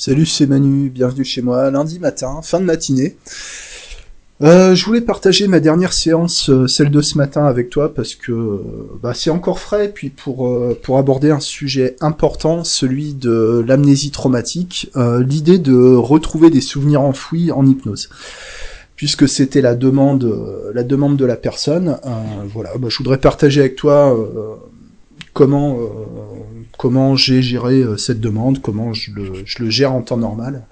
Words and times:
Salut, 0.00 0.26
c'est 0.26 0.46
Manu, 0.46 0.90
bienvenue 0.90 1.24
chez 1.24 1.42
moi, 1.42 1.72
lundi 1.72 1.98
matin, 1.98 2.38
fin 2.40 2.60
de 2.60 2.64
matinée. 2.64 3.16
Euh, 4.42 4.76
je 4.76 4.84
voulais 4.84 5.00
partager 5.00 5.48
ma 5.48 5.58
dernière 5.58 5.92
séance, 5.92 6.50
euh, 6.50 6.68
celle 6.68 6.92
de 6.92 7.00
ce 7.02 7.18
matin, 7.18 7.46
avec 7.46 7.68
toi 7.68 7.92
parce 7.92 8.14
que 8.14 8.30
euh, 8.30 8.58
bah, 9.02 9.12
c'est 9.12 9.30
encore 9.30 9.58
frais. 9.58 9.90
Puis 9.92 10.10
pour 10.10 10.46
aborder 10.96 11.32
un 11.32 11.40
sujet 11.40 11.96
important, 12.00 12.62
celui 12.62 13.12
de 13.12 13.64
l'amnésie 13.66 14.12
traumatique, 14.12 14.88
l'idée 14.94 15.58
de 15.58 15.96
retrouver 15.96 16.50
des 16.50 16.60
souvenirs 16.60 17.02
enfouis 17.02 17.50
en 17.50 17.66
hypnose, 17.66 18.08
puisque 18.94 19.28
c'était 19.28 19.62
la 19.62 19.74
demande 19.74 20.32
la 20.74 20.84
demande 20.84 21.16
de 21.16 21.24
la 21.24 21.34
personne. 21.34 21.98
voilà, 22.54 22.70
bah, 22.78 22.86
je 22.88 22.98
voudrais 22.98 23.18
partager 23.18 23.58
avec 23.62 23.74
toi 23.74 24.16
comment 25.32 25.76
comment 26.78 27.14
j'ai 27.16 27.42
géré 27.42 27.84
cette 27.98 28.20
demande, 28.20 28.62
comment 28.62 28.94
je 28.94 29.10
le, 29.10 29.32
je 29.44 29.62
le 29.62 29.68
gère 29.68 29.92
en 29.92 30.00
temps 30.00 30.16
normal. 30.16 30.64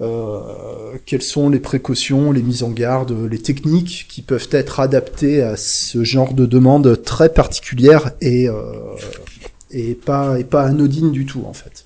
Euh, 0.00 0.96
quelles 1.04 1.22
sont 1.22 1.50
les 1.50 1.60
précautions, 1.60 2.32
les 2.32 2.42
mises 2.42 2.62
en 2.62 2.70
garde, 2.70 3.12
les 3.30 3.38
techniques 3.38 4.06
qui 4.08 4.22
peuvent 4.22 4.48
être 4.50 4.80
adaptées 4.80 5.42
à 5.42 5.56
ce 5.56 6.02
genre 6.02 6.34
de 6.34 6.46
demande 6.46 7.02
très 7.02 7.28
particulière 7.28 8.10
et, 8.20 8.48
euh, 8.48 8.72
et, 9.70 9.94
pas, 9.94 10.40
et 10.40 10.44
pas 10.44 10.64
anodine 10.64 11.12
du 11.12 11.26
tout 11.26 11.44
en 11.46 11.52
fait. 11.52 11.84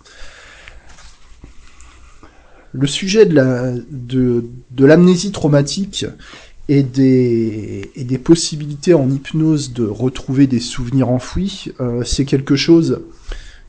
Le 2.72 2.86
sujet 2.86 3.26
de 3.26 3.34
la 3.34 3.72
de, 3.90 4.44
de 4.70 4.86
l'amnésie 4.86 5.32
traumatique 5.32 6.06
et 6.68 6.82
des, 6.82 7.90
et 7.94 8.04
des 8.04 8.18
possibilités 8.18 8.94
en 8.94 9.08
hypnose 9.08 9.72
de 9.72 9.86
retrouver 9.86 10.46
des 10.46 10.60
souvenirs 10.60 11.08
enfouis, 11.08 11.72
euh, 11.80 12.02
c'est 12.04 12.24
quelque 12.24 12.56
chose 12.56 13.02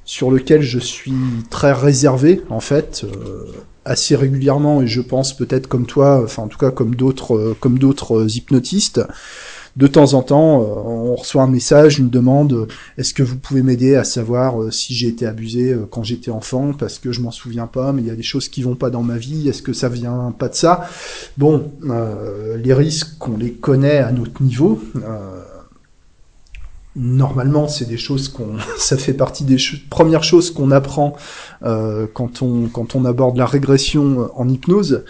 sur 0.03 0.31
lequel 0.31 0.61
je 0.61 0.79
suis 0.79 1.13
très 1.49 1.73
réservé 1.73 2.41
en 2.49 2.59
fait. 2.59 3.03
Euh, 3.03 3.45
assez 3.87 4.15
régulièrement 4.15 4.81
et 4.81 4.87
je 4.87 5.01
pense 5.01 5.35
peut-être 5.35 5.67
comme 5.67 5.85
toi, 5.85 6.21
enfin 6.23 6.43
en 6.43 6.47
tout 6.47 6.57
cas 6.57 6.71
comme 6.71 6.93
d'autres 6.95 7.35
euh, 7.35 7.57
comme 7.59 7.79
d'autres 7.79 8.35
hypnotistes, 8.35 9.01
de 9.77 9.87
temps 9.87 10.13
en 10.13 10.23
temps, 10.23 10.61
euh, 10.61 10.65
on 10.65 11.15
reçoit 11.15 11.43
un 11.43 11.47
message, 11.47 11.99
une 11.99 12.09
demande, 12.09 12.67
est-ce 12.97 13.13
que 13.13 13.23
vous 13.23 13.37
pouvez 13.37 13.61
m'aider 13.61 13.95
à 13.95 14.03
savoir 14.03 14.73
si 14.73 14.93
j'ai 14.93 15.07
été 15.07 15.25
abusé 15.25 15.75
quand 15.89 16.03
j'étais 16.03 16.31
enfant, 16.31 16.73
parce 16.73 16.99
que 16.99 17.11
je 17.11 17.21
m'en 17.21 17.31
souviens 17.31 17.67
pas, 17.67 17.93
mais 17.93 18.01
il 18.01 18.07
y 18.07 18.11
a 18.11 18.15
des 18.15 18.23
choses 18.23 18.49
qui 18.49 18.63
vont 18.63 18.75
pas 18.75 18.89
dans 18.89 19.03
ma 19.03 19.17
vie, 19.17 19.47
est-ce 19.47 19.61
que 19.61 19.73
ça 19.73 19.87
vient 19.87 20.33
pas 20.37 20.49
de 20.49 20.55
ça? 20.55 20.89
Bon, 21.37 21.71
les 21.83 22.73
risques, 22.73 23.25
on 23.27 23.37
les 23.37 23.53
connaît 23.53 23.99
à 23.99 24.11
notre 24.11 24.43
niveau. 24.43 24.81
Normalement, 26.97 27.67
c'est 27.67 27.85
des 27.85 27.97
choses 27.97 28.27
qu'on, 28.27 28.55
ça 28.77 28.97
fait 28.97 29.13
partie 29.13 29.43
des 29.43 29.57
premières 29.89 30.23
choses 30.23 30.49
qu'on 30.51 30.71
apprend 30.71 31.15
euh, 31.63 32.07
quand 32.11 32.41
on 32.41 32.67
quand 32.67 32.95
on 32.95 33.05
aborde 33.05 33.37
la 33.37 33.45
régression 33.45 34.31
en 34.35 34.49
hypnose. 34.49 35.03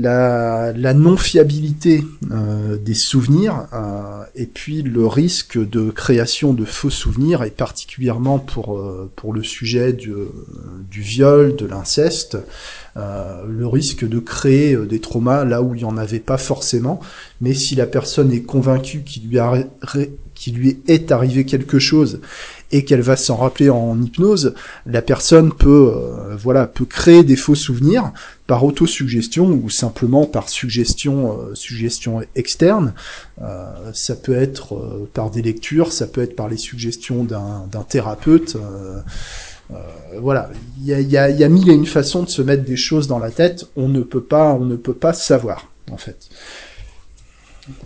La, 0.00 0.94
non-fiabilité 0.94 2.04
euh, 2.30 2.76
des 2.76 2.94
souvenirs 2.94 3.66
euh, 3.72 4.22
et 4.36 4.46
puis 4.46 4.82
le 4.82 5.06
risque 5.06 5.58
de 5.58 5.90
création 5.90 6.52
de 6.52 6.64
faux 6.64 6.90
souvenirs 6.90 7.42
et 7.42 7.50
particulièrement 7.50 8.38
pour 8.38 8.80
pour 9.16 9.32
le 9.32 9.42
sujet 9.42 9.92
du, 9.92 10.12
viol, 10.90 11.56
de 11.56 11.66
l'inceste, 11.66 12.38
le 12.96 13.66
risque 13.66 14.08
de 14.08 14.18
créer 14.18 14.76
des 14.76 15.00
traumas 15.00 15.44
là 15.44 15.62
où 15.62 15.74
il 15.74 15.78
n'y 15.78 15.84
en 15.84 15.96
avait 15.96 16.20
pas 16.20 16.38
forcément, 16.38 17.00
mais 17.40 17.54
si 17.54 17.74
la 17.74 17.86
personne 17.86 18.32
est 18.32 18.42
convaincue 18.42 19.02
qu'il 19.02 19.28
lui 19.28 19.38
lui 20.46 20.78
est 20.86 21.12
arrivé 21.12 21.44
quelque 21.44 21.78
chose 21.78 22.20
et 22.70 22.84
qu'elle 22.84 23.00
va 23.00 23.16
s'en 23.16 23.36
rappeler 23.36 23.70
en 23.70 24.00
hypnose, 24.00 24.54
la 24.86 25.02
personne 25.02 25.52
peut, 25.52 25.92
euh, 25.94 26.36
voilà, 26.36 26.66
peut 26.66 26.84
créer 26.84 27.24
des 27.24 27.36
faux 27.36 27.54
souvenirs 27.54 28.12
par 28.46 28.64
autosuggestion 28.64 29.46
ou 29.46 29.70
simplement 29.70 30.26
par 30.26 30.48
suggestion, 30.48 31.32
euh, 31.32 31.54
suggestion 31.54 32.22
externe. 32.34 32.92
Euh, 33.40 33.64
ça 33.92 34.16
peut 34.16 34.36
être 34.36 35.08
par 35.14 35.30
des 35.30 35.42
lectures, 35.42 35.92
ça 35.92 36.06
peut 36.06 36.22
être 36.22 36.36
par 36.36 36.48
les 36.48 36.56
suggestions 36.56 37.24
d'un 37.24 37.82
thérapeute. 37.88 38.56
voilà, 40.18 40.50
il 40.80 40.86
y 40.86 40.94
a, 40.94 41.00
y, 41.00 41.16
a, 41.16 41.30
y 41.30 41.44
a 41.44 41.48
mille 41.48 41.70
et 41.70 41.74
une 41.74 41.86
façons 41.86 42.22
de 42.22 42.30
se 42.30 42.42
mettre 42.42 42.64
des 42.64 42.76
choses 42.76 43.06
dans 43.06 43.18
la 43.18 43.30
tête. 43.30 43.66
On 43.76 43.88
ne 43.88 44.00
peut 44.00 44.22
pas, 44.22 44.52
on 44.54 44.64
ne 44.64 44.76
peut 44.76 44.94
pas 44.94 45.12
savoir 45.12 45.70
en 45.90 45.96
fait. 45.96 46.28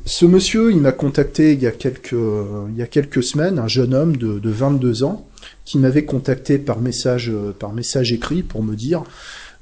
Ce 0.05 0.27
monsieur, 0.27 0.71
il 0.71 0.81
m'a 0.81 0.93
contacté 0.93 1.53
il 1.53 1.63
y, 1.63 1.67
a 1.67 1.73
quelques, 1.73 2.13
il 2.13 2.77
y 2.77 2.83
a 2.83 2.87
quelques 2.87 3.23
semaines, 3.23 3.59
un 3.59 3.69
jeune 3.69 3.95
homme 3.95 4.17
de, 4.17 4.39
de 4.39 4.51
22 4.51 5.05
ans, 5.05 5.27
qui 5.65 5.79
m'avait 5.79 6.05
contacté 6.05 6.59
par 6.59 6.81
message, 6.81 7.33
par 7.59 7.73
message 7.73 8.13
écrit 8.13 8.43
pour 8.43 8.63
me 8.63 8.77
dire 8.77 9.05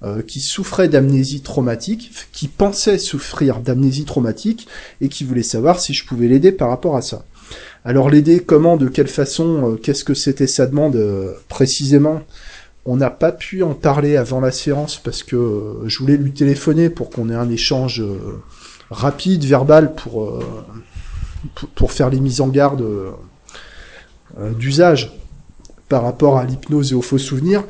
euh, 0.02 0.22
qu'il 0.22 0.40
souffrait 0.40 0.88
d'amnésie 0.88 1.42
traumatique, 1.42 2.10
qui 2.32 2.48
pensait 2.48 2.96
souffrir 2.96 3.60
d'amnésie 3.60 4.06
traumatique, 4.06 4.66
et 5.02 5.10
qui 5.10 5.24
voulait 5.24 5.42
savoir 5.42 5.78
si 5.78 5.92
je 5.92 6.06
pouvais 6.06 6.26
l'aider 6.26 6.52
par 6.52 6.70
rapport 6.70 6.96
à 6.96 7.02
ça. 7.02 7.26
Alors 7.84 8.08
l'aider 8.08 8.40
comment, 8.40 8.78
de 8.78 8.88
quelle 8.88 9.08
façon, 9.08 9.72
euh, 9.72 9.76
qu'est-ce 9.76 10.04
que 10.04 10.14
c'était 10.14 10.46
sa 10.46 10.66
demande 10.66 10.96
euh, 10.96 11.34
précisément? 11.50 12.22
On 12.86 12.96
n'a 12.96 13.10
pas 13.10 13.30
pu 13.30 13.62
en 13.62 13.74
parler 13.74 14.16
avant 14.16 14.40
la 14.40 14.52
séance 14.52 14.96
parce 14.96 15.22
que 15.22 15.82
je 15.84 15.98
voulais 15.98 16.16
lui 16.16 16.32
téléphoner 16.32 16.88
pour 16.88 17.10
qu'on 17.10 17.28
ait 17.28 17.34
un 17.34 17.50
échange 17.50 18.02
rapide, 18.90 19.44
verbal 19.44 19.94
euh, 20.14 20.40
pour, 21.74 21.92
faire 21.92 22.10
les 22.10 22.20
mises 22.20 22.40
en 22.40 22.48
garde 22.48 22.82
euh, 22.82 24.52
d'usage 24.58 25.12
par 25.88 26.02
rapport 26.02 26.38
à 26.38 26.44
l'hypnose 26.44 26.92
et 26.92 26.94
aux 26.94 27.02
faux 27.02 27.18
souvenirs. 27.18 27.64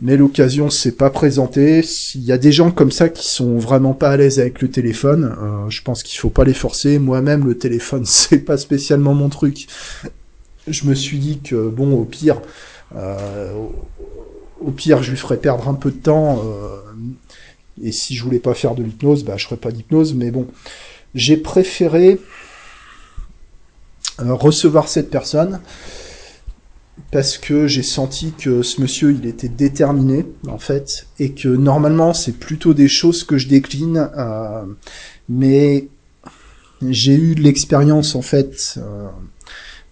Mais 0.00 0.16
l'occasion 0.16 0.70
s'est 0.70 0.92
pas 0.92 1.10
présentée. 1.10 1.82
S'il 1.82 2.22
y 2.22 2.32
a 2.32 2.38
des 2.38 2.50
gens 2.50 2.70
comme 2.70 2.90
ça 2.90 3.08
qui 3.08 3.28
sont 3.28 3.58
vraiment 3.58 3.92
pas 3.92 4.10
à 4.10 4.16
l'aise 4.16 4.40
avec 4.40 4.60
le 4.60 4.70
téléphone, 4.70 5.36
euh, 5.40 5.70
je 5.70 5.82
pense 5.82 6.02
qu'il 6.02 6.18
faut 6.18 6.30
pas 6.30 6.44
les 6.44 6.54
forcer. 6.54 6.98
Moi-même, 6.98 7.46
le 7.46 7.56
téléphone, 7.56 8.04
c'est 8.06 8.38
pas 8.38 8.56
spécialement 8.56 9.14
mon 9.14 9.28
truc. 9.28 9.68
Je 10.66 10.86
me 10.86 10.94
suis 10.94 11.18
dit 11.18 11.40
que 11.40 11.68
bon, 11.68 11.92
au 11.92 12.04
pire, 12.04 12.40
au 14.60 14.70
pire, 14.70 15.02
je 15.02 15.10
lui 15.10 15.16
ferais 15.16 15.38
perdre 15.38 15.68
un 15.68 15.74
peu 15.74 15.90
de 15.90 15.96
temps. 15.96 16.40
Et 17.82 17.92
si 17.92 18.14
je 18.14 18.22
voulais 18.24 18.38
pas 18.38 18.54
faire 18.54 18.74
de 18.74 18.82
l'hypnose, 18.82 19.24
bah, 19.24 19.36
je 19.36 19.44
ferais 19.44 19.56
pas 19.56 19.72
d'hypnose. 19.72 20.14
Mais 20.14 20.30
bon, 20.30 20.46
j'ai 21.14 21.36
préféré 21.36 22.18
euh, 24.20 24.34
recevoir 24.34 24.88
cette 24.88 25.10
personne 25.10 25.60
parce 27.10 27.38
que 27.38 27.66
j'ai 27.66 27.82
senti 27.82 28.32
que 28.32 28.62
ce 28.62 28.80
monsieur 28.80 29.12
il 29.12 29.26
était 29.26 29.48
déterminé 29.48 30.26
en 30.48 30.58
fait 30.58 31.06
et 31.18 31.32
que 31.32 31.48
normalement 31.48 32.12
c'est 32.12 32.38
plutôt 32.38 32.74
des 32.74 32.88
choses 32.88 33.24
que 33.24 33.38
je 33.38 33.48
décline 33.48 34.10
euh, 34.16 34.64
mais 35.30 35.88
j'ai 36.86 37.14
eu 37.14 37.34
l'expérience 37.34 38.14
en 38.14 38.20
fait 38.20 38.74
euh, 38.76 39.08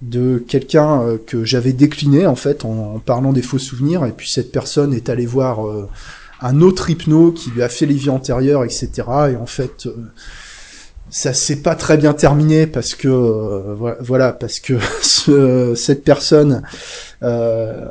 de 0.03 0.45
quelqu'un 0.47 1.19
que 1.27 1.45
j'avais 1.45 1.73
décliné 1.73 2.27
en 2.27 2.37
fait 2.37 2.67
en, 2.67 2.99
parlant 2.99 3.33
des 3.33 3.43
faux 3.43 3.59
souvenirs 3.59 4.05
et 4.05 4.13
puis 4.13 4.31
cette 4.31 4.53
personne 4.53 4.93
est 4.93 5.09
allée 5.09 5.27
voir 5.27 5.61
un 6.41 6.61
autre 6.61 6.91
hypno 6.91 7.33
qui 7.33 7.51
lui 7.51 7.63
a 7.63 7.69
fait 7.69 7.87
les 7.87 7.95
vies 7.95 8.11
antérieures, 8.11 8.65
etc. 8.65 8.91
Et 9.33 9.37
en 9.37 9.47
fait, 9.47 9.87
euh, 9.87 9.95
ça 11.11 11.33
s'est 11.33 11.63
pas 11.63 11.75
très 11.75 11.97
bien 11.97 12.15
terminé 12.15 12.67
parce 12.67 12.95
que 12.95 13.09
euh, 13.09 13.95
voilà, 14.01 14.33
parce 14.33 14.61
que 14.61 14.79
cette 15.77 16.05
personne, 16.05 16.63
euh, 17.23 17.87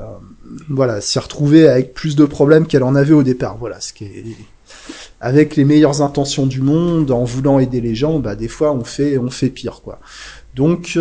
voilà, 0.69 1.01
s'est 1.01 1.19
retrouvée 1.19 1.67
avec 1.67 1.93
plus 1.93 2.15
de 2.15 2.25
problèmes 2.25 2.65
qu'elle 2.65 2.83
en 2.83 2.95
avait 2.95 3.13
au 3.13 3.23
départ. 3.23 3.57
Voilà, 3.57 3.79
ce 3.79 3.93
qui 3.93 4.05
est 4.05 4.25
avec 5.21 5.57
les 5.57 5.65
meilleures 5.65 6.01
intentions 6.01 6.47
du 6.47 6.61
monde, 6.61 7.11
en 7.11 7.25
voulant 7.25 7.59
aider 7.59 7.81
les 7.81 7.93
gens, 7.93 8.19
bah 8.19 8.35
des 8.35 8.47
fois 8.47 8.71
on 8.71 8.85
fait 8.85 9.17
on 9.17 9.29
fait 9.29 9.49
pire 9.49 9.81
quoi. 9.83 9.99
Donc 10.55 10.97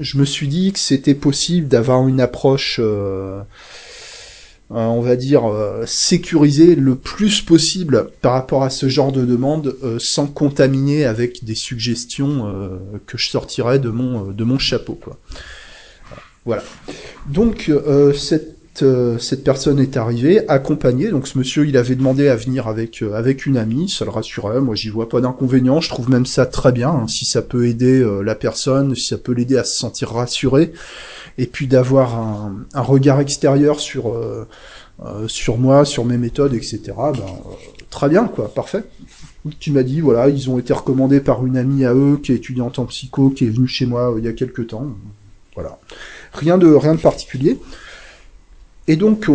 je 0.00 0.18
me 0.18 0.24
suis 0.24 0.48
dit 0.48 0.72
que 0.72 0.80
c'était 0.80 1.14
possible 1.14 1.68
d'avoir 1.68 2.08
une 2.08 2.20
approche 2.20 2.80
on 4.70 5.00
va 5.00 5.16
dire, 5.16 5.46
euh, 5.46 5.84
sécuriser 5.86 6.74
le 6.74 6.94
plus 6.94 7.42
possible 7.42 8.10
par 8.20 8.32
rapport 8.32 8.62
à 8.62 8.70
ce 8.70 8.88
genre 8.88 9.12
de 9.12 9.24
demande 9.24 9.76
euh, 9.82 9.98
sans 9.98 10.26
contaminer 10.26 11.04
avec 11.04 11.44
des 11.44 11.54
suggestions 11.54 12.52
que 13.06 13.18
je 13.18 13.28
sortirais 13.28 13.78
de 13.78 13.90
mon, 13.90 14.30
de 14.30 14.44
mon 14.44 14.58
chapeau. 14.58 14.94
Quoi. 14.94 15.18
Voilà. 16.44 16.62
Donc 17.28 17.70
cette 18.14 18.59
cette 18.74 19.44
personne 19.44 19.78
est 19.78 19.96
arrivée, 19.96 20.48
accompagnée. 20.48 21.10
Donc 21.10 21.28
ce 21.28 21.36
monsieur, 21.36 21.66
il 21.66 21.76
avait 21.76 21.96
demandé 21.96 22.28
à 22.28 22.36
venir 22.36 22.66
avec 22.66 23.02
avec 23.02 23.44
une 23.44 23.56
amie, 23.56 23.90
ça 23.90 24.04
le 24.04 24.10
rassurait. 24.10 24.60
Moi, 24.60 24.74
j'y 24.74 24.88
vois 24.88 25.08
pas 25.08 25.20
d'inconvénient. 25.20 25.80
Je 25.80 25.90
trouve 25.90 26.08
même 26.08 26.26
ça 26.26 26.46
très 26.46 26.72
bien. 26.72 26.90
Hein, 26.90 27.08
si 27.08 27.24
ça 27.26 27.42
peut 27.42 27.66
aider 27.66 28.02
la 28.24 28.34
personne, 28.34 28.94
si 28.94 29.08
ça 29.08 29.18
peut 29.18 29.32
l'aider 29.32 29.58
à 29.58 29.64
se 29.64 29.76
sentir 29.76 30.12
rassuré 30.12 30.72
et 31.40 31.46
puis 31.46 31.66
d'avoir 31.66 32.18
un, 32.18 32.82
regard 32.82 33.20
extérieur 33.20 33.80
sur 33.80 34.12
euh, 34.12 34.46
euh, 35.04 35.26
sur 35.26 35.56
moi, 35.56 35.86
sur 35.86 36.04
mes 36.04 36.18
méthodes, 36.18 36.52
etc. 36.52 36.80
Ben, 36.86 37.14
euh, 37.14 37.54
très 37.88 38.10
bien, 38.10 38.26
quoi, 38.26 38.52
parfait. 38.52 38.84
Tu 39.58 39.72
m'as 39.72 39.82
dit, 39.82 40.00
voilà, 40.00 40.28
ils 40.28 40.50
ont 40.50 40.58
été 40.58 40.74
recommandés 40.74 41.20
par 41.20 41.46
une 41.46 41.56
amie 41.56 41.86
à 41.86 41.94
eux 41.94 42.20
qui 42.22 42.32
est 42.32 42.36
étudiante 42.36 42.78
en 42.78 42.84
psycho, 42.84 43.30
qui 43.30 43.46
est 43.46 43.48
venue 43.48 43.68
chez 43.68 43.86
moi 43.86 44.14
il 44.18 44.24
y 44.24 44.28
a 44.28 44.34
quelques 44.34 44.66
temps. 44.66 44.88
Voilà, 45.54 45.78
rien 46.34 46.58
de 46.58 46.66
rien 46.66 46.94
de 46.94 47.00
particulier. 47.00 47.58
Et 48.88 48.96
donc 48.96 49.28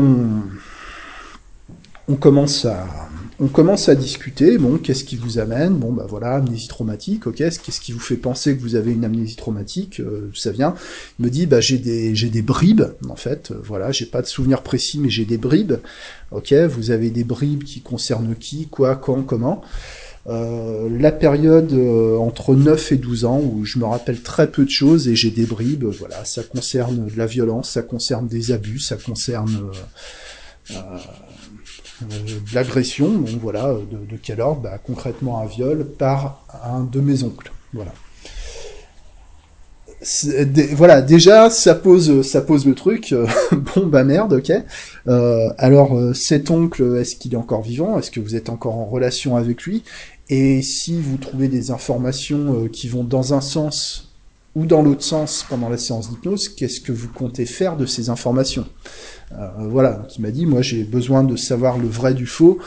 on 2.07 2.15
commence 2.15 2.65
à 2.65 3.95
discuter. 3.95 4.57
Bon, 4.57 4.77
qu'est-ce 4.77 5.03
qui 5.03 5.15
vous 5.15 5.39
amène? 5.39 5.75
Bon, 5.75 5.91
bah 5.91 6.05
voilà, 6.07 6.35
amnésie 6.35 6.67
traumatique. 6.67 7.25
Ok, 7.27 7.37
qu'est-ce 7.37 7.79
qui 7.79 7.91
vous 7.91 7.99
fait 7.99 8.17
penser 8.17 8.55
que 8.55 8.61
vous 8.61 8.75
avez 8.75 8.91
une 8.91 9.05
amnésie 9.05 9.35
traumatique? 9.35 9.99
Euh, 9.99 10.29
Ça 10.35 10.51
vient. 10.51 10.75
Il 11.19 11.25
me 11.25 11.31
dit, 11.31 11.45
bah 11.45 11.61
j'ai 11.61 11.77
des 11.77 12.15
j'ai 12.15 12.29
des 12.29 12.41
bribes 12.41 12.83
en 13.09 13.15
fait. 13.15 13.51
Euh, 13.51 13.61
voilà, 13.63 13.91
j'ai 13.91 14.05
pas 14.05 14.21
de 14.21 14.27
souvenir 14.27 14.61
précis, 14.61 14.99
mais 14.99 15.09
j'ai 15.09 15.25
des 15.25 15.37
bribes. 15.37 15.75
Ok, 16.31 16.53
vous 16.53 16.91
avez 16.91 17.11
des 17.11 17.23
bribes 17.23 17.63
qui 17.63 17.81
concernent 17.81 18.35
qui, 18.35 18.67
quoi, 18.67 18.95
quand, 18.95 19.21
comment? 19.23 19.61
Euh, 20.27 20.89
la 20.89 21.11
période 21.11 21.73
entre 22.19 22.55
9 22.55 22.91
et 22.91 22.97
12 22.97 23.25
ans 23.25 23.39
où 23.39 23.65
je 23.65 23.77
me 23.79 23.85
rappelle 23.85 24.21
très 24.21 24.49
peu 24.49 24.65
de 24.65 24.69
choses 24.69 25.07
et 25.07 25.15
j'ai 25.15 25.31
des 25.31 25.45
bribes, 25.45 25.85
voilà, 25.85 26.25
ça 26.25 26.43
concerne 26.43 27.07
de 27.07 27.17
la 27.17 27.25
violence, 27.27 27.69
ça 27.69 27.81
concerne 27.81 28.27
des 28.27 28.51
abus, 28.51 28.79
ça 28.79 28.95
concerne 28.97 29.71
euh, 30.71 30.77
de 32.01 32.55
l'agression, 32.55 33.07
donc 33.09 33.39
voilà, 33.41 33.73
de, 33.73 34.17
quel 34.21 34.41
ordre? 34.41 34.61
Bah, 34.61 34.77
Concrètement 34.83 35.39
un 35.41 35.45
viol 35.45 35.85
par 35.85 36.45
un 36.65 36.83
de 36.83 36.99
mes 36.99 37.23
oncles. 37.23 37.51
Voilà. 37.73 37.93
voilà, 40.73 41.01
déjà 41.01 41.49
ça 41.49 41.73
pose 41.73 42.21
ça 42.21 42.41
pose 42.41 42.65
le 42.65 42.75
truc. 42.75 43.15
bon 43.51 43.87
bah 43.87 44.03
merde, 44.03 44.33
ok. 44.33 44.51
Euh, 45.07 45.49
alors 45.57 45.97
euh, 45.97 46.13
cet 46.13 46.51
oncle, 46.51 46.97
est-ce 46.99 47.15
qu'il 47.15 47.33
est 47.33 47.37
encore 47.37 47.61
vivant? 47.61 47.97
Est-ce 47.97 48.11
que 48.11 48.19
vous 48.19 48.35
êtes 48.35 48.49
encore 48.49 48.75
en 48.75 48.85
relation 48.85 49.37
avec 49.37 49.63
lui? 49.63 49.83
Et 50.29 50.61
si 50.61 50.99
vous 50.99 51.17
trouvez 51.17 51.47
des 51.47 51.71
informations 51.71 52.67
qui 52.67 52.87
vont 52.87 53.03
dans 53.03 53.33
un 53.33 53.41
sens 53.41 54.11
ou 54.55 54.65
dans 54.65 54.81
l'autre 54.81 55.03
sens 55.03 55.45
pendant 55.49 55.69
la 55.69 55.77
séance 55.77 56.09
d'hypnose, 56.09 56.49
qu'est-ce 56.49 56.79
que 56.79 56.91
vous 56.91 57.09
comptez 57.09 57.45
faire 57.45 57.75
de 57.75 57.85
ces 57.85 58.09
informations? 58.09 58.65
Euh, 59.33 59.49
Voilà, 59.69 60.05
qui 60.07 60.21
m'a 60.21 60.31
dit, 60.31 60.45
moi 60.45 60.61
j'ai 60.61 60.83
besoin 60.83 61.23
de 61.23 61.35
savoir 61.35 61.77
le 61.77 61.87
vrai 61.87 62.13
du 62.13 62.25
faux 62.25 62.57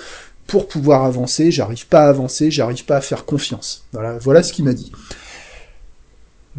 pour 0.46 0.68
pouvoir 0.68 1.04
avancer, 1.04 1.50
j'arrive 1.50 1.86
pas 1.88 2.04
à 2.06 2.08
avancer, 2.08 2.50
j'arrive 2.50 2.84
pas 2.84 2.96
à 2.96 3.00
faire 3.00 3.24
confiance. 3.24 3.84
Voilà, 3.92 4.18
voilà 4.18 4.42
ce 4.42 4.52
qu'il 4.52 4.64
m'a 4.64 4.72
dit. 4.72 4.92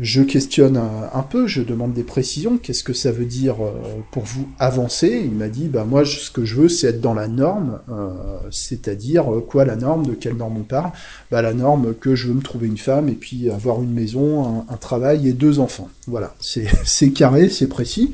Je 0.02 0.22
questionne 0.22 0.78
un, 0.78 1.24
peu, 1.24 1.46
je 1.46 1.62
demande 1.62 1.92
des 1.92 2.04
précisions. 2.04 2.58
Qu'est-ce 2.58 2.86
que 2.86 2.94
ça 2.94 3.12
veut 3.12 3.26
dire 3.26 3.56
euh, 3.62 3.72
pour 4.12 4.24
vous 4.24 4.48
avancer? 4.58 5.22
Il 5.26 5.32
m'a 5.32 5.50
dit, 5.50 5.68
bah 5.68 5.84
moi, 5.84 6.06
ce 6.06 6.32
que 6.32 6.46
je 6.46 6.56
veux, 6.56 6.70
c'est 6.70 6.88
être 6.88 7.02
dans 7.02 7.14
la 7.14 7.28
norme, 7.28 7.80
euh, 7.92 8.08
c'est-à-dire 8.50 9.34
euh, 9.34 9.42
quoi 9.42 9.66
la 9.66 9.76
norme? 9.76 10.08
De 10.08 10.14
quelle 10.14 10.38
norme 10.38 10.60
on 10.60 10.64
parle? 10.64 10.92
Bah 11.32 11.42
la 11.42 11.54
norme 11.54 11.94
que 11.94 12.16
je 12.16 12.30
veux 12.30 12.34
me 12.34 12.42
trouver 12.42 12.68
une 12.68 12.78
femme 12.78 13.10
et 13.10 13.14
puis 13.14 13.50
avoir 13.50 13.84
une 13.84 13.92
maison, 13.92 14.66
un, 14.70 14.78
travail 14.78 15.28
et 15.28 15.34
deux 15.34 15.60
enfants. 15.60 15.90
Voilà, 16.08 16.34
c'est 16.40 17.10
carré, 17.14 17.50
c'est 17.50 17.68
précis. 17.68 18.14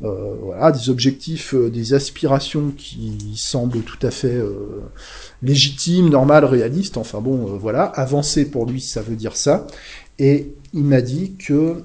voilà, 0.00 0.70
des 0.70 0.90
objectifs, 0.90 1.54
des 1.54 1.94
aspirations 1.94 2.72
qui 2.76 3.16
semblent 3.36 3.80
tout 3.80 4.06
à 4.06 4.10
fait 4.10 4.38
légitimes, 5.42 6.10
normales, 6.10 6.44
réalistes. 6.44 6.98
Enfin 6.98 7.20
bon, 7.20 7.56
voilà, 7.56 7.84
avancer 7.84 8.44
pour 8.44 8.66
lui, 8.66 8.82
ça 8.82 9.00
veut 9.00 9.16
dire 9.16 9.36
ça. 9.36 9.66
Et 10.18 10.52
il 10.74 10.84
m'a 10.84 11.00
dit 11.00 11.34
que 11.34 11.82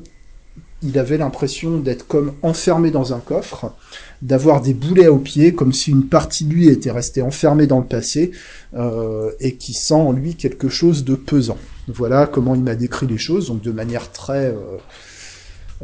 il 0.84 1.00
avait 1.00 1.18
l'impression 1.18 1.80
d'être 1.80 2.08
comme 2.08 2.34
enfermé 2.44 2.92
dans 2.92 3.14
un 3.14 3.20
coffre, 3.20 3.74
d'avoir 4.22 4.62
des 4.62 4.74
boulets 4.74 5.08
aux 5.08 5.18
pieds, 5.18 5.54
comme 5.56 5.74
si 5.74 5.90
une 5.90 6.06
partie 6.06 6.46
de 6.46 6.54
lui 6.54 6.68
était 6.68 6.92
restée 6.92 7.22
enfermée 7.22 7.66
dans 7.66 7.80
le 7.80 7.86
passé, 7.86 8.32
euh, 8.76 9.32
et 9.40 9.56
qui 9.56 9.74
sent 9.74 9.96
en 9.96 10.12
lui 10.12 10.36
quelque 10.36 10.70
chose 10.70 11.04
de 11.04 11.16
pesant. 11.16 11.58
Voilà 11.88 12.28
comment 12.28 12.54
il 12.54 12.62
m'a 12.62 12.76
décrit 12.76 13.08
les 13.08 13.18
choses, 13.18 13.48
donc 13.48 13.62
de 13.62 13.72
manière 13.72 14.12
très 14.12 14.54
euh, 14.54 14.78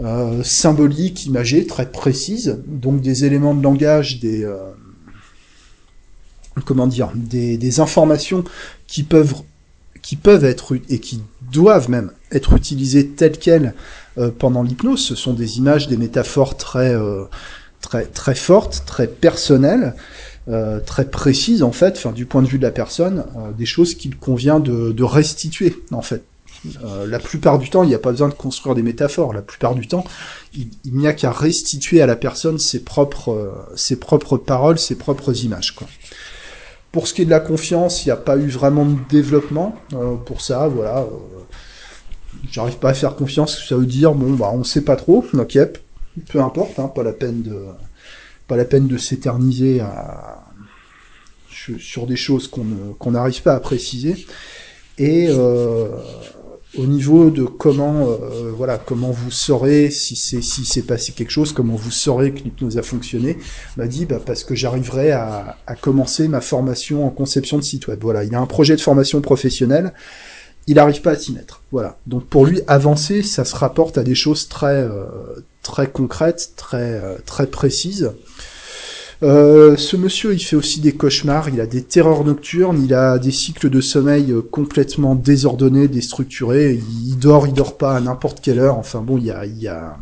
euh, 0.04 0.44
symbolique, 0.44 1.26
imagée, 1.26 1.66
très 1.66 1.90
précise, 1.90 2.60
donc 2.68 3.02
des 3.02 3.26
éléments 3.26 3.56
de 3.56 3.64
langage, 3.64 4.20
des 4.20 4.48
comment 6.66 6.86
dire, 6.86 7.12
des, 7.16 7.58
des 7.58 7.80
informations 7.80 8.44
qui 8.86 9.02
peuvent 9.02 9.34
qui 10.04 10.18
peuvent 10.18 10.44
être 10.44 10.76
et 10.90 11.00
qui 11.00 11.22
doivent 11.54 11.90
même 11.90 12.12
être 12.32 12.54
utilisées 12.54 13.08
telles 13.08 13.38
quelles 13.38 13.74
euh, 14.18 14.32
pendant 14.38 14.64
l'hypnose. 14.64 15.06
Ce 15.06 15.16
sont 15.16 15.34
des 15.34 15.58
images, 15.60 15.88
des 15.88 15.98
métaphores 15.98 16.58
très 16.58 16.94
euh, 16.94 17.24
très 17.80 18.06
très 18.06 18.36
fortes, 18.36 18.84
très 18.86 19.08
personnelles, 19.08 19.96
euh, 20.50 20.80
très 20.80 21.06
précises 21.06 21.64
en 21.64 21.72
fait, 21.72 22.06
du 22.14 22.26
point 22.26 22.42
de 22.42 22.48
vue 22.48 22.58
de 22.58 22.64
la 22.64 22.72
personne, 22.72 23.24
des 23.58 23.66
choses 23.66 23.96
qu'il 23.96 24.18
convient 24.18 24.60
de, 24.60 25.04
restituer 25.04 25.78
en 25.92 26.02
fait. 26.02 26.24
la 27.08 27.20
plupart 27.20 27.60
du 27.60 27.70
temps, 27.70 27.84
il 27.84 27.90
n'y 27.90 27.96
a 27.96 28.00
pas 28.00 28.12
besoin 28.12 28.30
de 28.30 28.34
construire 28.34 28.76
des 28.76 28.84
métaphores. 28.84 29.34
La 29.34 29.42
plupart 29.42 29.76
du 29.76 29.88
temps, 29.88 30.06
il, 30.56 30.70
n'y 30.86 31.08
a 31.08 31.14
qu'à 31.14 31.32
restituer 31.32 32.02
à 32.02 32.06
la 32.06 32.16
personne 32.16 32.58
ses 32.58 32.84
propres, 32.84 33.68
ses 33.76 33.98
propres 33.98 34.38
paroles, 34.38 34.80
ses 34.80 34.96
propres 34.96 35.44
images. 35.44 35.76
Pour 36.94 37.08
ce 37.08 37.14
qui 37.14 37.24
est 37.24 37.26
de 37.26 37.32
la 37.32 37.42
confiance, 37.42 38.06
il 38.06 38.10
n'y 38.10 38.14
a 38.14 38.18
pas 38.18 38.38
eu 38.38 38.48
vraiment 38.48 38.86
de 38.86 38.98
développement 39.10 39.76
pour 40.26 40.42
ça, 40.42 40.68
voilà. 40.68 41.06
J'arrive 42.52 42.78
pas 42.78 42.90
à 42.90 42.94
faire 42.94 43.16
confiance, 43.16 43.66
ça 43.68 43.76
veut 43.76 43.86
dire 43.86 44.14
bon 44.14 44.34
bah 44.34 44.52
on 44.54 44.64
sait 44.64 44.82
pas 44.82 44.96
trop, 44.96 45.26
ok, 45.34 45.58
peu 46.30 46.42
importe, 46.42 46.80
hein, 46.80 46.88
pas 46.88 47.04
la 47.04 47.14
peine 47.14 47.42
de 47.42 47.66
pas 48.48 48.58
la 48.58 48.66
peine 48.66 48.88
de 48.88 48.98
s'éterniser 48.98 49.82
sur 51.80 52.08
des 52.08 52.16
choses 52.16 52.48
qu'on 52.48 53.12
n'arrive 53.12 53.42
pas 53.42 53.54
à 53.54 53.60
préciser. 53.60 54.26
Et 54.98 55.28
euh, 55.30 55.88
au 56.78 56.86
niveau 56.86 57.30
de 57.30 57.46
comment 57.46 58.08
euh, 58.08 58.52
voilà 58.56 58.78
comment 58.78 59.12
vous 59.12 59.32
saurez 59.32 59.90
si 59.90 60.16
c'est 60.16 60.42
si 60.42 60.66
c'est 60.66 60.84
passé 60.84 61.14
quelque 61.14 61.32
chose, 61.32 61.52
comment 61.52 61.76
vous 61.76 61.92
saurez 61.92 62.32
que 62.32 62.40
l'hypnose 62.44 62.78
a 62.78 62.84
fonctionné, 62.84 63.38
m'a 63.78 63.88
dit 63.88 64.06
bah 64.06 64.20
parce 64.24 64.44
que 64.44 64.56
j'arriverai 64.56 65.12
à, 65.12 65.58
à, 65.66 65.76
commencer 65.76 66.28
ma 66.28 66.42
formation 66.42 67.06
en 67.06 67.10
conception 67.10 67.58
de 67.58 67.64
site 67.64 67.88
web. 67.88 68.00
Voilà, 68.02 68.24
il 68.24 68.36
a 68.36 68.40
un 68.40 68.46
projet 68.46 68.76
de 68.76 68.82
formation 68.82 69.22
professionnelle, 69.22 69.94
il 70.68 70.76
n'arrive 70.76 71.02
pas 71.02 71.12
à 71.12 71.16
s'y 71.16 71.34
mettre. 71.34 71.62
Voilà. 71.72 71.98
Donc 72.08 72.26
pour 72.26 72.46
lui 72.46 72.62
avancer, 72.68 73.22
ça 73.22 73.46
se 73.46 73.56
rapporte 73.56 73.98
à 73.98 74.04
des 74.04 74.16
choses 74.16 74.48
très 74.48 74.84
euh, 74.84 75.06
très 75.62 75.88
concrètes, 75.88 76.54
très 76.56 77.02
euh, 77.04 77.16
très 77.26 77.48
précises. 77.48 78.12
Euh, 79.22 79.78
ce 79.78 79.96
monsieur, 79.96 80.34
il 80.34 80.40
fait 80.40 80.58
aussi 80.58 80.82
des 80.82 80.92
cauchemars, 80.92 81.48
il 81.48 81.62
a 81.62 81.66
des 81.66 81.82
terreurs 81.82 82.26
nocturnes, 82.26 82.82
il 82.84 82.94
a 82.94 83.18
des 83.20 83.32
cycles 83.32 83.70
de 83.70 83.80
sommeil 83.80 84.34
complètement 84.52 85.16
désordonnés, 85.16 85.88
déstructurés. 85.88 86.82
Il 87.06 87.18
dort, 87.18 87.48
il 87.48 87.54
dort 87.54 87.78
pas 87.78 87.96
à 87.96 88.02
n'importe 88.02 88.42
quelle 88.42 88.60
heure. 88.60 88.78
Enfin 88.78 89.00
bon, 89.00 89.18
il 89.18 89.26
y 89.26 89.32
a, 89.32 89.46
il 89.46 89.62
y 89.62 89.68
a, 89.70 89.96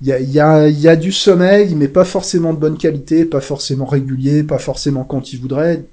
il 0.00 0.06
y 0.06 0.38
a, 0.38 0.68
il 0.68 0.78
y 0.78 0.86
a 0.88 0.94
du 0.94 1.10
sommeil, 1.10 1.74
mais 1.74 1.88
pas 1.88 2.04
forcément 2.04 2.52
de 2.52 2.58
bonne 2.58 2.78
qualité, 2.78 3.24
pas 3.24 3.40
forcément 3.40 3.86
régulier, 3.86 4.44
pas 4.44 4.58
forcément 4.58 5.02
quand 5.02 5.32
il 5.32 5.40
voudrait. 5.40 5.84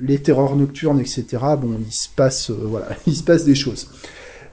Les 0.00 0.18
terreurs 0.18 0.56
nocturnes, 0.56 1.00
etc. 1.00 1.24
Bon, 1.60 1.78
il 1.84 1.92
se 1.92 2.08
passe, 2.14 2.50
euh, 2.50 2.56
voilà, 2.64 2.88
il 3.06 3.14
se 3.14 3.22
passe 3.22 3.44
des 3.44 3.54
choses. 3.54 3.88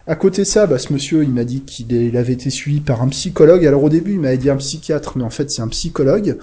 À 0.08 0.16
côté 0.16 0.42
de 0.42 0.48
ça, 0.48 0.66
bah, 0.66 0.80
ce 0.80 0.92
monsieur, 0.92 1.24
il 1.24 1.30
m'a 1.30 1.44
dit 1.44 1.62
qu'il 1.62 2.18
avait 2.18 2.34
été 2.34 2.50
suivi 2.50 2.80
par 2.82 3.02
un 3.02 3.08
psychologue. 3.10 3.66
Alors 3.66 3.84
au 3.84 3.90
début, 3.90 4.14
il 4.14 4.20
m'avait 4.20 4.38
dit 4.38 4.50
un 4.50 4.58
psychiatre, 4.58 5.18
mais 5.18 5.24
en 5.24 5.30
fait, 5.30 5.52
c'est 5.52 5.62
un 5.62 5.68
psychologue. 5.68 6.38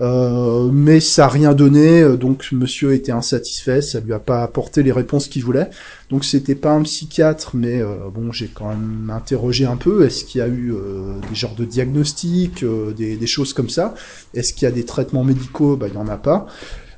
Euh, 0.00 0.70
mais 0.72 0.98
ça 0.98 1.22
n'a 1.22 1.28
rien 1.28 1.54
donné, 1.54 2.02
euh, 2.02 2.16
donc 2.16 2.48
monsieur 2.50 2.94
était 2.94 3.12
insatisfait, 3.12 3.80
ça 3.80 4.00
lui 4.00 4.12
a 4.12 4.18
pas 4.18 4.42
apporté 4.42 4.82
les 4.82 4.90
réponses 4.90 5.28
qu'il 5.28 5.44
voulait. 5.44 5.70
Donc 6.10 6.24
c'était 6.24 6.56
pas 6.56 6.72
un 6.72 6.82
psychiatre, 6.82 7.52
mais 7.54 7.80
bon, 8.12 8.32
j'ai 8.32 8.48
quand 8.48 8.68
même 8.68 9.10
interrogé 9.14 9.66
un 9.66 9.76
peu. 9.76 10.04
Est-ce 10.04 10.24
qu'il 10.24 10.40
y 10.40 10.42
a 10.42 10.48
eu 10.48 10.74
des 11.28 11.34
genres 11.34 11.54
de 11.54 11.64
diagnostics, 11.64 12.64
des, 12.96 13.16
des, 13.16 13.26
choses 13.26 13.52
comme 13.52 13.68
ça? 13.68 13.94
Est-ce 14.34 14.52
qu'il 14.52 14.64
y 14.64 14.68
a 14.68 14.72
des 14.72 14.84
traitements 14.84 15.24
médicaux? 15.24 15.76
Bah 15.76 15.86
il 15.88 15.94
y 15.94 15.96
en 15.96 16.08
a 16.08 16.16
pas. 16.16 16.46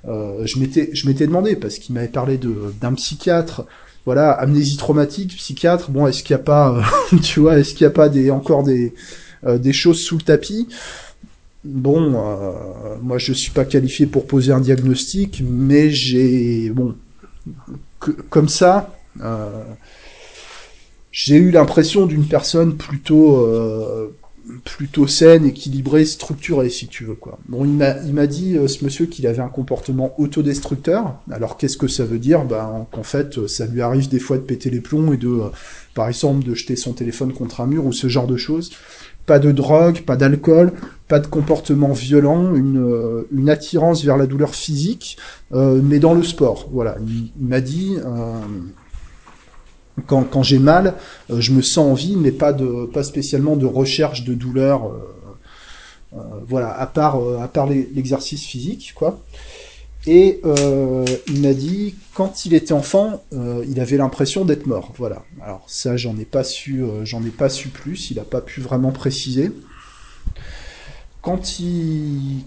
Je 0.05 0.59
m'étais 0.59 0.91
je 0.93 1.09
m'étais 1.09 1.27
demandé 1.27 1.57
parce 1.57 1.79
qu'il 1.79 1.95
m'avait 1.95 2.09
parlé 2.09 2.39
de 2.39 2.55
d'un 2.81 2.95
psychiatre. 2.95 3.65
Voilà, 4.05 4.31
amnésie 4.31 4.77
traumatique, 4.77 5.35
psychiatre. 5.37 5.91
Bon, 5.91 6.07
est-ce 6.07 6.23
qu'il 6.23 6.37
n'y 6.37 6.41
a 6.41 6.45
pas, 6.45 6.81
tu 7.23 7.41
vois, 7.41 7.59
est-ce 7.59 7.75
qu'il 7.75 7.85
n'y 7.85 7.91
a 7.91 7.95
pas 7.95 8.09
des 8.09 8.31
encore 8.31 8.63
des 8.63 8.95
des 9.47 9.73
choses 9.73 10.01
sous 10.01 10.17
le 10.17 10.23
tapis? 10.23 10.69
Bon, 11.67 12.15
euh, 12.15 12.97
moi 13.03 13.19
je 13.19 13.33
suis 13.33 13.51
pas 13.51 13.65
qualifié 13.65 14.07
pour 14.07 14.27
poser 14.29 14.53
un 14.53 14.61
diagnostic, 14.61 15.43
mais 15.45 15.91
j'ai, 15.91 16.71
bon, 16.71 16.95
comme 18.31 18.49
ça, 18.49 18.97
euh, 19.21 19.65
j'ai 21.11 21.37
eu 21.37 21.51
l'impression 21.51 22.07
d'une 22.07 22.27
personne 22.27 22.77
plutôt, 22.77 23.45
euh, 23.45 24.15
plutôt 24.65 25.07
saine, 25.07 25.45
équilibrée, 25.45 26.05
structurée, 26.05 26.71
si 26.71 26.87
tu 26.87 27.05
veux 27.05 27.15
quoi. 27.15 27.39
Bon, 27.49 27.65
il 27.65 27.73
m'a, 27.73 27.97
il 28.03 28.29
dit 28.29 28.57
ce 28.69 28.85
monsieur 28.85 29.07
qu'il 29.07 29.27
avait 29.27 29.41
un 29.41 29.49
comportement 29.49 30.15
autodestructeur. 30.21 31.17
Alors 31.31 31.57
qu'est-ce 31.57 31.77
que 31.77 31.89
ça 31.89 32.05
veut 32.05 32.19
dire? 32.19 32.45
Ben 32.45 32.87
qu'en 32.93 33.03
fait, 33.03 33.47
ça 33.49 33.67
lui 33.67 33.83
arrive 33.83 34.09
des 34.09 34.21
fois 34.21 34.37
de 34.37 34.43
péter 34.43 34.71
les 34.71 34.81
plombs 34.81 35.13
et 35.13 35.17
de, 35.17 35.41
par 35.95 36.09
exemple, 36.09 36.45
de 36.45 36.55
jeter 36.55 36.77
son 36.77 36.93
téléphone 36.93 37.33
contre 37.33 37.61
un 37.61 37.67
mur 37.67 37.87
ou 37.87 37.93
ce 37.93 38.09
genre 38.09 38.27
de 38.27 38.37
choses 38.37 38.71
pas 39.27 39.39
de 39.41 39.51
drogue, 39.51 40.03
pas 40.03 40.17
d'alcool, 40.17 40.73
pas 41.09 41.19
de 41.19 41.27
comportement 41.27 41.93
violent, 41.93 42.55
une, 42.55 42.79
euh, 42.79 43.29
une 43.33 43.51
attirance 43.51 44.05
vers 44.05 44.17
la 44.17 44.27
douleur 44.27 44.55
physique, 44.55 45.19
euh, 45.53 45.81
mais 45.83 45.99
dans 45.99 46.15
le 46.15 46.23
sport. 46.23 46.69
Voilà, 46.73 46.97
il, 47.07 47.31
m'a 47.47 47.61
dit 47.61 47.97
euh, 48.05 48.41
quand, 50.07 50.43
j'ai 50.43 50.59
mal, 50.59 50.95
je 51.31 51.53
me 51.53 51.63
sens 51.63 51.91
en 51.91 51.95
vie, 51.95 52.17
mais 52.17 52.33
pas 52.33 52.55
spécialement 53.03 53.57
de 53.57 53.67
recherche 53.67 54.25
de 54.25 54.35
douleur. 54.35 54.93
voilà, 56.47 56.71
à 56.79 56.87
part 56.87 57.17
à 57.41 57.49
part 57.49 57.67
l'exercice 57.67 58.45
physique, 58.45 58.93
quoi. 58.95 59.21
Et 60.07 60.41
euh, 60.45 61.05
il 61.27 61.41
m'a 61.41 61.53
dit, 61.53 61.97
quand 62.15 62.47
il 62.47 62.55
était 62.55 62.73
enfant, 62.73 63.25
euh, 63.33 63.65
il 63.69 63.81
avait 63.81 63.97
l'impression 63.97 64.45
d'être 64.45 64.67
mort. 64.67 64.93
Voilà. 64.97 65.25
Alors 65.43 65.65
ça, 65.67 65.97
j'en 65.97 66.17
ai 66.17 66.25
pas 66.25 66.45
su, 66.45 66.83
euh, 66.83 67.05
j'en 67.05 67.25
ai 67.25 67.31
pas 67.31 67.49
su 67.49 67.69
plus. 67.69 68.11
Il 68.13 68.21
a 68.21 68.25
pas 68.25 68.41
pu 68.41 68.61
vraiment 68.61 68.93
préciser. 68.93 69.51
Quand 71.27 71.59
il, 71.59 72.45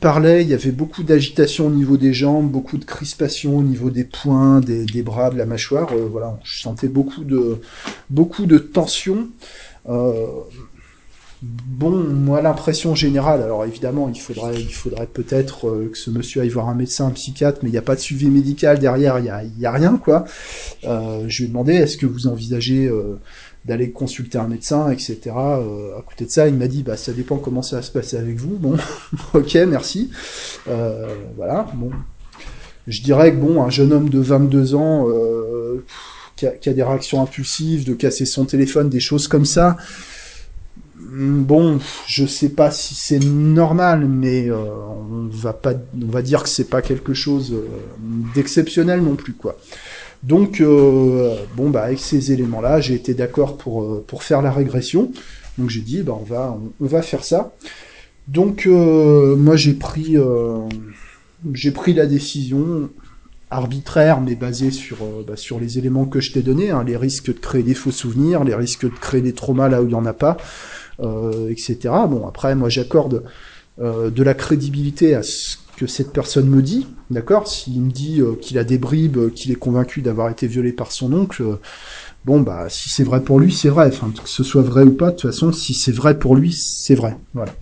parlait, 0.00 0.42
il 0.42 0.48
y 0.48 0.54
avait 0.54 0.72
beaucoup 0.72 1.04
d'agitation 1.04 1.68
au 1.68 1.70
niveau 1.70 1.96
des 1.96 2.12
jambes, 2.12 2.50
beaucoup 2.50 2.76
de 2.76 2.84
crispation 2.84 3.56
au 3.56 3.62
niveau 3.62 3.88
des 3.88 4.02
poings, 4.02 4.58
des, 4.58 5.02
bras, 5.04 5.30
de 5.30 5.38
la 5.38 5.46
mâchoire. 5.46 5.92
Euh, 5.92 6.08
voilà, 6.10 6.36
je 6.42 6.60
sentais 6.60 6.88
beaucoup 6.88 7.22
de, 7.22 7.60
beaucoup 8.10 8.46
de 8.46 8.58
tension. 8.58 9.28
Euh, 9.88 10.26
Bon, 11.42 11.90
moi 11.90 12.40
l'impression 12.40 12.94
générale, 12.94 13.42
alors 13.42 13.66
évidemment 13.66 14.08
il 14.08 14.18
faudrait, 14.18 15.06
peut-être 15.06 15.68
euh, 15.68 15.90
que 15.92 15.98
ce 15.98 16.10
monsieur 16.10 16.40
aille 16.40 16.48
voir 16.48 16.70
un 16.70 16.74
médecin, 16.74 17.08
un 17.08 17.10
psychiatre, 17.10 17.58
mais 17.62 17.68
il 17.68 17.72
n'y 17.72 17.78
a 17.78 17.82
pas 17.82 17.94
de 17.94 18.00
suivi 18.00 18.28
médical 18.28 18.78
derrière, 18.78 19.18
il 19.18 19.24
n'y 19.24 19.28
a, 19.28 19.44
y 19.44 19.66
a 19.66 19.70
rien 19.70 20.00
quoi. 20.02 20.24
Je 20.82 21.38
lui 21.38 21.44
ai 21.44 21.48
demandé 21.48 21.74
est-ce 21.74 21.98
que 21.98 22.06
vous 22.06 22.26
envisagez 22.26 22.90
d'aller 23.66 23.90
consulter 23.90 24.38
un 24.38 24.46
médecin, 24.46 24.90
etc. 24.90 25.18
Euh, 25.26 25.98
à 25.98 26.02
côté 26.02 26.24
de 26.24 26.30
ça, 26.30 26.48
il 26.48 26.54
m'a 26.54 26.68
dit 26.68 26.82
bah 26.82 26.96
ça 26.96 27.12
dépend 27.12 27.36
comment 27.36 27.62
ça 27.62 27.76
va 27.76 27.82
se 27.82 27.90
passer 27.90 28.16
avec 28.16 28.36
vous. 28.36 28.56
Bon, 28.56 28.76
ok, 29.34 29.54
merci. 29.68 30.10
Euh, 30.68 31.08
voilà, 31.36 31.66
bon. 31.74 31.90
Je 32.86 33.02
dirais 33.02 33.32
que 33.32 33.38
bon, 33.38 33.62
un 33.62 33.70
jeune 33.70 33.92
homme 33.92 34.08
de 34.08 34.20
22 34.20 34.74
ans 34.76 35.08
qui 36.36 36.46
a, 36.46 36.50
qui 36.50 36.68
a 36.68 36.72
des 36.72 36.82
réactions 36.82 37.20
impulsives, 37.20 37.84
de 37.84 37.94
casser 37.94 38.26
son 38.26 38.44
téléphone, 38.44 38.88
des 38.88 39.00
choses 39.00 39.26
comme 39.26 39.44
ça. 39.44 39.76
Bon, 40.98 41.78
je 42.06 42.26
sais 42.26 42.50
pas 42.50 42.70
si 42.70 42.94
c'est 42.94 43.18
normal, 43.24 44.06
mais 44.06 44.50
euh, 44.50 44.56
on 44.56 45.28
va 45.30 45.58
on 45.64 46.10
va 46.10 46.22
dire 46.22 46.42
que 46.42 46.48
c'est 46.48 46.68
pas 46.68 46.82
quelque 46.82 47.14
chose 47.14 47.52
euh, 47.54 47.66
d'exceptionnel 48.34 49.02
non 49.02 49.14
plus, 49.14 49.32
quoi. 49.32 49.56
Donc, 50.26 50.60
euh, 50.60 51.36
bon, 51.56 51.70
bah, 51.70 51.84
avec 51.84 52.00
ces 52.00 52.32
éléments-là, 52.32 52.80
j'ai 52.80 52.94
été 52.94 53.14
d'accord 53.14 53.56
pour, 53.56 53.84
euh, 53.84 54.04
pour 54.04 54.24
faire 54.24 54.42
la 54.42 54.50
régression. 54.50 55.12
Donc, 55.56 55.70
j'ai 55.70 55.82
dit, 55.82 56.02
bah, 56.02 56.18
on 56.20 56.24
va, 56.24 56.58
on, 56.80 56.86
va 56.86 57.00
faire 57.00 57.22
ça. 57.22 57.54
Donc, 58.26 58.66
euh, 58.66 59.36
moi, 59.36 59.54
j'ai 59.54 59.74
pris, 59.74 60.16
la 61.94 62.06
décision 62.06 62.90
arbitraire, 63.50 64.20
mais 64.20 64.34
basée 64.34 64.72
sur, 64.72 64.96
bah, 65.24 65.34
les 65.60 65.78
éléments 65.78 66.06
que 66.06 66.18
je 66.18 66.32
t'ai 66.32 66.42
donnés, 66.42 66.70
hein, 66.70 66.82
les 66.84 66.96
risques 66.96 67.28
de 67.28 67.38
créer 67.38 67.62
des 67.62 67.74
faux 67.74 67.92
souvenirs, 67.92 68.42
les 68.42 68.56
risques 68.56 68.86
de 68.86 68.98
créer 68.98 69.20
des 69.20 69.32
traumas 69.32 69.68
là 69.68 69.80
où 69.80 69.86
il 69.86 69.92
y 69.92 69.94
en 69.94 70.06
a 70.06 70.12
pas, 70.12 70.38
etc. 71.48 71.78
Bon, 72.08 72.26
après, 72.26 72.56
moi, 72.56 72.68
j'accorde 72.68 73.22
de 73.78 74.22
la 74.24 74.34
crédibilité 74.34 75.14
à 75.14 75.22
ce 75.22 75.58
que 75.76 75.86
cette 75.86 76.12
personne 76.12 76.48
me 76.48 76.62
dit, 76.62 76.86
d'accord? 77.10 77.46
S'il 77.46 77.82
me 77.82 77.90
dit 77.90 78.20
euh, 78.20 78.34
qu'il 78.34 78.58
a 78.58 78.64
des 78.64 78.78
bribes, 78.78 79.18
euh, 79.18 79.30
qu'il 79.30 79.52
est 79.52 79.56
convaincu 79.56 80.00
d'avoir 80.00 80.30
été 80.30 80.46
violé 80.46 80.72
par 80.72 80.90
son 80.90 81.12
oncle, 81.12 81.42
euh, 81.42 81.60
bon, 82.24 82.40
bah, 82.40 82.68
si 82.70 82.88
c'est 82.88 83.04
vrai 83.04 83.22
pour 83.22 83.38
lui, 83.38 83.52
c'est 83.52 83.68
vrai. 83.68 83.88
Enfin, 83.88 84.10
que 84.10 84.28
ce 84.28 84.42
soit 84.42 84.62
vrai 84.62 84.84
ou 84.84 84.92
pas, 84.92 85.10
de 85.10 85.16
toute 85.16 85.30
façon, 85.30 85.52
si 85.52 85.74
c'est 85.74 85.92
vrai 85.92 86.18
pour 86.18 86.34
lui, 86.34 86.52
c'est 86.52 86.94
vrai. 86.94 87.16
Voilà. 87.34 87.52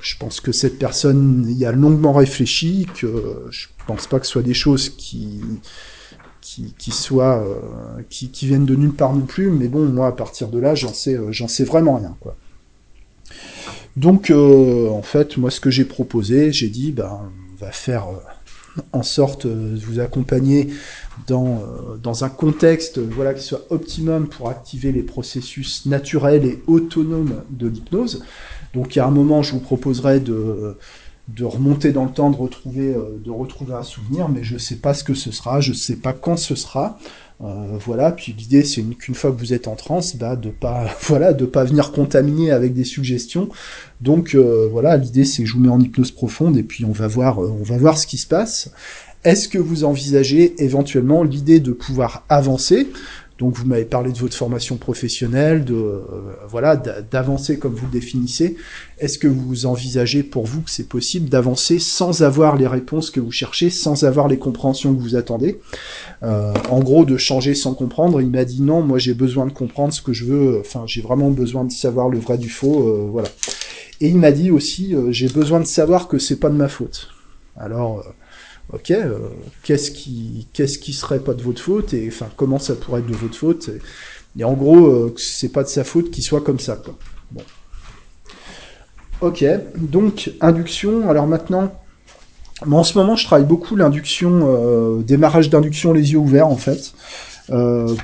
Je 0.00 0.16
pense 0.18 0.40
que 0.40 0.50
cette 0.50 0.78
personne 0.78 1.46
y 1.48 1.64
a 1.64 1.70
longuement 1.70 2.12
réfléchi, 2.12 2.88
que 3.00 3.46
je 3.50 3.68
pense 3.86 4.08
pas 4.08 4.18
que 4.18 4.26
ce 4.26 4.32
soit 4.32 4.42
des 4.42 4.54
choses 4.54 4.88
qui 4.88 5.40
qui, 6.40 6.90
soient 6.90 7.44
qui, 8.10 8.28
viennent 8.46 8.66
de 8.66 8.74
nulle 8.74 8.92
part 8.92 9.14
non 9.14 9.24
plus, 9.24 9.50
mais 9.50 9.68
bon, 9.68 9.86
moi 9.86 10.08
à 10.08 10.12
partir 10.12 10.48
de 10.48 10.58
là, 10.58 10.74
j'en 10.74 10.92
sais 10.92 11.16
j'en 11.30 11.48
sais 11.48 11.64
vraiment 11.64 11.96
rien 11.96 12.16
quoi. 12.20 12.36
Donc 13.96 14.30
euh, 14.30 14.88
en 14.88 15.02
fait, 15.02 15.36
moi 15.36 15.50
ce 15.50 15.60
que 15.60 15.70
j'ai 15.70 15.84
proposé, 15.84 16.52
j'ai 16.52 16.68
dit 16.68 16.92
ben 16.92 17.30
on 17.52 17.56
va 17.64 17.72
faire 17.72 18.08
euh, 18.08 18.80
en 18.92 19.02
sorte 19.02 19.46
euh, 19.46 19.74
de 19.74 19.84
vous 19.84 20.00
accompagner 20.00 20.68
dans, 21.26 22.24
un 22.24 22.28
contexte 22.28 22.98
voilà, 22.98 23.34
qui 23.34 23.44
soit 23.44 23.66
optimum 23.70 24.28
pour 24.28 24.48
activer 24.48 24.92
les 24.92 25.02
processus 25.02 25.86
naturels 25.86 26.44
et 26.44 26.62
autonomes 26.66 27.42
de 27.50 27.68
l'hypnose. 27.68 28.24
Donc, 28.74 28.96
a 28.96 29.06
un 29.06 29.10
moment, 29.10 29.42
je 29.42 29.52
vous 29.52 29.60
proposerai 29.60 30.20
de, 30.20 30.76
remonter 31.42 31.92
dans 31.92 32.06
le 32.06 32.10
temps, 32.10 32.30
de 32.30 32.36
retrouver 33.30 33.74
un 33.74 33.82
souvenir, 33.82 34.28
mais 34.30 34.42
je 34.42 34.54
ne 34.54 34.58
sais 34.58 34.76
pas 34.76 34.94
ce 34.94 35.04
que 35.04 35.14
ce 35.14 35.30
sera, 35.30 35.60
je 35.60 35.70
ne 35.70 35.76
sais 35.76 35.96
pas 35.96 36.12
quand 36.12 36.36
ce 36.36 36.54
sera. 36.54 36.98
Euh, 37.42 37.76
voilà, 37.84 38.12
puis 38.12 38.34
l'idée 38.38 38.62
c'est 38.62 38.80
une- 38.82 38.94
qu'une 38.94 39.16
fois 39.16 39.32
que 39.32 39.38
vous 39.38 39.52
êtes 39.52 39.66
en 39.66 39.74
transe, 39.74 40.14
bah, 40.16 40.36
de 40.36 40.48
pas, 40.50 40.86
voilà, 41.08 41.32
de 41.32 41.44
pas 41.44 41.64
venir 41.64 41.90
contaminer 41.90 42.52
avec 42.52 42.72
des 42.72 42.84
suggestions. 42.84 43.48
Donc 44.00 44.34
euh, 44.34 44.68
voilà, 44.70 44.96
l'idée 44.96 45.24
c'est 45.24 45.44
je 45.44 45.54
vous 45.54 45.60
mets 45.60 45.68
en 45.68 45.80
hypnose 45.80 46.12
profonde 46.12 46.56
et 46.56 46.62
puis 46.62 46.84
on 46.84 46.92
va 46.92 47.08
voir, 47.08 47.42
euh, 47.42 47.52
on 47.60 47.64
va 47.64 47.76
voir 47.78 47.98
ce 47.98 48.06
qui 48.06 48.16
se 48.18 48.26
passe. 48.28 48.70
Est-ce 49.24 49.48
que 49.48 49.58
vous 49.58 49.84
envisagez 49.84 50.54
éventuellement 50.62 51.22
l'idée 51.22 51.60
de 51.60 51.72
pouvoir 51.72 52.24
avancer? 52.28 52.88
Donc 53.42 53.56
vous 53.56 53.66
m'avez 53.66 53.84
parlé 53.84 54.12
de 54.12 54.18
votre 54.18 54.36
formation 54.36 54.76
professionnelle, 54.76 55.64
de 55.64 55.74
euh, 55.74 56.00
voilà 56.48 56.76
d'a- 56.76 57.02
d'avancer 57.02 57.58
comme 57.58 57.74
vous 57.74 57.86
le 57.86 57.90
définissez. 57.90 58.54
Est-ce 59.00 59.18
que 59.18 59.26
vous 59.26 59.66
envisagez 59.66 60.22
pour 60.22 60.46
vous 60.46 60.60
que 60.60 60.70
c'est 60.70 60.88
possible 60.88 61.28
d'avancer 61.28 61.80
sans 61.80 62.22
avoir 62.22 62.54
les 62.56 62.68
réponses 62.68 63.10
que 63.10 63.18
vous 63.18 63.32
cherchez, 63.32 63.68
sans 63.68 64.04
avoir 64.04 64.28
les 64.28 64.38
compréhensions 64.38 64.94
que 64.94 65.00
vous 65.00 65.16
attendez? 65.16 65.58
Euh, 66.22 66.52
En 66.70 66.78
gros, 66.78 67.04
de 67.04 67.16
changer 67.16 67.56
sans 67.56 67.74
comprendre. 67.74 68.20
Il 68.20 68.30
m'a 68.30 68.44
dit 68.44 68.62
non, 68.62 68.80
moi 68.80 68.98
j'ai 69.00 69.14
besoin 69.14 69.46
de 69.46 69.52
comprendre 69.52 69.92
ce 69.92 70.02
que 70.02 70.12
je 70.12 70.24
veux. 70.24 70.60
Enfin, 70.60 70.84
j'ai 70.86 71.02
vraiment 71.02 71.30
besoin 71.30 71.64
de 71.64 71.72
savoir 71.72 72.08
le 72.08 72.20
vrai 72.20 72.38
du 72.38 72.48
faux. 72.48 72.78
euh, 72.88 73.08
voilà. 73.10 73.28
Et 74.00 74.06
il 74.08 74.18
m'a 74.18 74.30
dit 74.30 74.52
aussi, 74.52 74.94
j'ai 75.10 75.28
besoin 75.28 75.58
de 75.58 75.64
savoir 75.66 76.06
que 76.06 76.18
c'est 76.20 76.38
pas 76.38 76.48
de 76.48 76.54
ma 76.54 76.68
faute. 76.68 77.08
Alors, 77.56 78.04
ok, 78.72 78.90
euh, 78.90 79.18
qu'est-ce 79.62 79.90
qui, 79.90 80.48
qu'est-ce 80.52 80.78
qui 80.78 80.92
serait 80.92 81.20
pas 81.20 81.34
de 81.34 81.42
votre 81.42 81.60
faute 81.60 81.94
et 81.94 82.08
enfin 82.08 82.28
comment 82.36 82.58
ça 82.58 82.74
pourrait 82.74 83.00
être 83.00 83.06
de 83.06 83.14
votre 83.14 83.36
faute 83.36 83.70
et, 84.38 84.44
en 84.44 84.54
gros, 84.54 84.86
euh, 84.86 85.14
c'est 85.18 85.50
pas 85.50 85.62
de 85.62 85.68
sa 85.68 85.84
faute 85.84 86.10
qu'il 86.10 86.24
soit 86.24 86.40
comme 86.40 86.58
ça. 86.58 86.76
Quoi. 86.76 86.96
Bon. 87.32 87.42
Ok, 89.20 89.44
donc 89.76 90.32
induction. 90.40 91.10
Alors 91.10 91.26
maintenant, 91.26 91.70
moi 92.64 92.80
en 92.80 92.84
ce 92.84 92.96
moment, 92.96 93.14
je 93.14 93.26
travaille 93.26 93.46
beaucoup 93.46 93.76
l'induction, 93.76 94.40
euh, 94.44 95.02
démarrage 95.02 95.50
d'induction 95.50 95.92
les 95.92 96.12
yeux 96.12 96.18
ouverts 96.18 96.46
en 96.46 96.56
fait, 96.56 96.94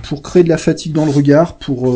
pour 0.03 0.23
créer 0.23 0.45
de 0.45 0.51
la 0.51 0.59
fatigue 0.59 0.93
dans 0.93 1.07
le 1.07 1.13
regard, 1.13 1.57
pour 1.57 1.89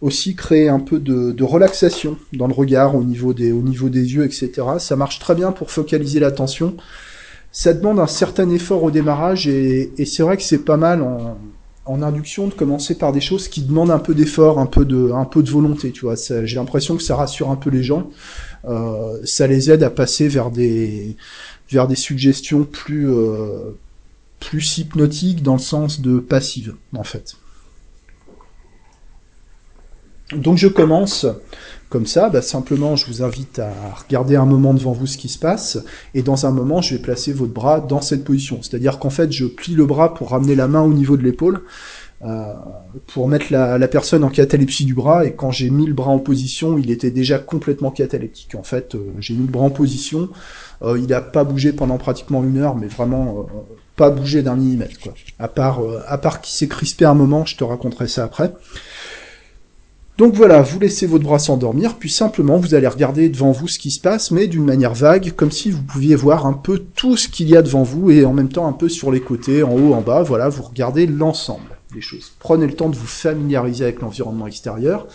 aussi 0.00 0.34
créer 0.34 0.68
un 0.68 0.80
peu 0.80 0.98
de, 0.98 1.32
de 1.32 1.44
relaxation 1.44 2.16
dans 2.32 2.46
le 2.46 2.54
regard 2.54 2.94
au 2.94 3.04
niveau 3.04 3.34
des, 3.34 3.52
au 3.52 3.62
niveau 3.62 3.88
des 3.88 4.14
yeux, 4.14 4.24
etc. 4.24 4.50
Ça 4.78 4.96
marche 4.96 5.18
très 5.18 5.34
bien 5.34 5.52
pour 5.52 5.70
focaliser 5.70 6.20
l'attention. 6.20 6.76
Ça 7.58 7.72
demande 7.72 7.98
un 8.00 8.06
certain 8.06 8.50
effort 8.50 8.82
au 8.82 8.90
démarrage 8.90 9.48
et, 9.48 9.90
c'est 10.04 10.22
vrai 10.22 10.36
que 10.36 10.42
c'est 10.42 10.62
pas 10.62 10.76
mal 10.76 11.02
en, 11.02 12.02
induction 12.02 12.48
de 12.48 12.52
commencer 12.52 12.98
par 12.98 13.12
des 13.12 13.22
choses 13.22 13.48
qui 13.48 13.62
demandent 13.62 13.90
un 13.90 13.98
peu 13.98 14.14
d'effort, 14.14 14.58
un 14.58 14.66
peu 14.66 14.84
de, 14.84 15.50
volonté. 15.50 15.90
Tu 15.90 16.02
vois, 16.02 16.16
j'ai 16.16 16.56
l'impression 16.56 16.98
que 16.98 17.02
ça 17.02 17.16
rassure 17.16 17.50
un 17.50 17.56
peu 17.56 17.70
les 17.70 17.82
gens. 17.82 18.10
Euh, 18.66 19.18
ça 19.24 19.46
les 19.46 19.70
aide 19.70 19.82
à 19.82 19.88
passer 19.88 20.28
vers 20.28 20.50
des, 20.50 21.16
suggestions 21.94 22.64
plus, 22.64 23.08
euh, 23.08 23.74
plus 24.38 24.76
hypnotiques 24.76 25.42
dans 25.42 25.54
le 25.54 25.58
sens 25.58 26.02
de 26.02 26.18
passive, 26.18 26.74
en 26.94 27.04
fait. 27.04 27.36
Donc 30.32 30.58
je 30.58 30.68
commence 30.68 31.24
comme 31.88 32.06
ça, 32.06 32.28
bah, 32.28 32.42
simplement 32.42 32.96
je 32.96 33.06
vous 33.06 33.22
invite 33.22 33.58
à 33.58 33.70
regarder 34.04 34.36
un 34.36 34.44
moment 34.44 34.74
devant 34.74 34.92
vous 34.92 35.06
ce 35.06 35.16
qui 35.16 35.28
se 35.28 35.38
passe, 35.38 35.78
et 36.14 36.22
dans 36.22 36.46
un 36.46 36.50
moment 36.50 36.80
je 36.80 36.94
vais 36.94 37.00
placer 37.00 37.32
votre 37.32 37.52
bras 37.52 37.80
dans 37.80 38.00
cette 38.00 38.24
position. 38.24 38.60
C'est-à-dire 38.62 38.98
qu'en 38.98 39.10
fait 39.10 39.32
je 39.32 39.46
plie 39.46 39.74
le 39.74 39.86
bras 39.86 40.14
pour 40.14 40.30
ramener 40.30 40.54
la 40.54 40.68
main 40.68 40.82
au 40.82 40.92
niveau 40.92 41.16
de 41.16 41.22
l'épaule, 41.22 41.62
euh, 42.24 42.54
pour 43.08 43.28
mettre 43.28 43.52
la, 43.52 43.88
personne 43.88 44.24
en 44.24 44.30
catalepsie 44.30 44.86
du 44.86 44.94
bras, 44.94 45.26
et 45.26 45.34
quand 45.34 45.50
j'ai 45.50 45.68
mis 45.68 45.86
le 45.86 45.92
bras 45.92 46.10
en 46.10 46.18
position, 46.18 46.78
il 46.78 46.90
était 46.90 47.10
déjà 47.10 47.38
complètement 47.38 47.90
cataleptique. 47.90 48.54
En 48.54 48.62
fait, 48.62 48.94
euh, 48.94 49.12
j'ai 49.20 49.34
mis 49.34 49.46
le 49.46 49.52
bras 49.52 49.64
en 49.64 49.70
position, 49.70 50.30
euh, 50.82 50.98
il 50.98 51.08
n'a 51.08 51.20
pas 51.20 51.44
bougé 51.44 51.72
pendant 51.72 51.98
pratiquement 51.98 52.42
une 52.42 52.56
heure, 52.58 52.74
mais 52.74 52.86
vraiment 52.86 53.46
pas 53.96 54.10
bougé 54.10 54.42
d'un 54.42 54.56
millimètre. 54.56 55.10
À 55.38 55.48
part, 55.48 55.80
à 56.06 56.18
part 56.18 56.40
qu'il 56.40 56.54
s'est 56.54 56.68
crispé 56.68 57.04
un 57.04 57.14
moment, 57.14 57.44
je 57.44 57.56
te 57.56 57.64
raconterai 57.64 58.08
ça 58.08 58.24
après. 58.24 58.52
Donc 60.18 60.34
voilà, 60.34 60.62
vous 60.62 60.78
laissez 60.78 61.06
votre 61.06 61.24
bras 61.24 61.38
s'endormir, 61.38 61.96
puis 61.96 62.08
simplement 62.08 62.56
vous 62.56 62.74
allez 62.74 62.86
regarder 62.86 63.28
devant 63.28 63.52
vous 63.52 63.68
ce 63.68 63.78
qui 63.78 63.90
se 63.90 64.00
passe, 64.00 64.30
mais 64.30 64.46
d'une 64.46 64.64
manière 64.64 64.94
vague, 64.94 65.32
comme 65.32 65.50
si 65.50 65.70
vous 65.70 65.82
pouviez 65.82 66.16
voir 66.16 66.46
un 66.46 66.54
peu 66.54 66.78
tout 66.78 67.18
ce 67.18 67.28
qu'il 67.28 67.50
y 67.50 67.56
a 67.56 67.60
devant 67.60 67.82
vous, 67.82 68.10
et 68.10 68.24
en 68.24 68.32
même 68.32 68.48
temps 68.48 68.66
un 68.66 68.72
peu 68.72 68.88
sur 68.88 69.12
les 69.12 69.20
côtés, 69.20 69.62
en 69.62 69.72
haut, 69.72 69.92
en 69.92 70.00
bas, 70.00 70.22
voilà, 70.22 70.48
vous 70.48 70.62
regardez 70.62 71.06
l'ensemble 71.06 71.76
des 71.92 72.00
choses. 72.00 72.32
Prenez 72.38 72.66
le 72.66 72.72
temps 72.72 72.88
de 72.88 72.96
vous 72.96 73.06
familiariser 73.06 73.84
avec 73.84 74.00
l'environnement 74.00 74.46
extérieur, 74.46 75.06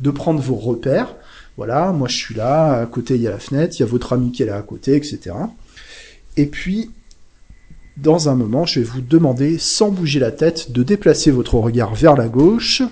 de 0.00 0.10
prendre 0.10 0.40
vos 0.40 0.56
repères, 0.56 1.14
voilà, 1.56 1.92
moi 1.92 2.08
je 2.08 2.16
suis 2.16 2.34
là, 2.34 2.80
à 2.80 2.86
côté 2.86 3.14
il 3.14 3.22
y 3.22 3.28
a 3.28 3.30
la 3.30 3.38
fenêtre, 3.38 3.76
il 3.78 3.80
y 3.80 3.82
a 3.84 3.86
votre 3.86 4.12
ami 4.14 4.32
qui 4.32 4.42
est 4.42 4.46
là 4.46 4.56
à 4.56 4.62
côté, 4.62 4.96
etc. 4.96 5.30
Et 6.36 6.46
puis, 6.46 6.90
dans 7.96 8.28
un 8.28 8.34
moment, 8.34 8.66
je 8.66 8.80
vais 8.80 8.86
vous 8.86 9.00
demander, 9.00 9.58
sans 9.58 9.90
bouger 9.90 10.18
la 10.18 10.32
tête, 10.32 10.72
de 10.72 10.82
déplacer 10.82 11.30
votre 11.30 11.54
regard 11.54 11.94
vers 11.94 12.16
la 12.16 12.28
gauche, 12.28 12.82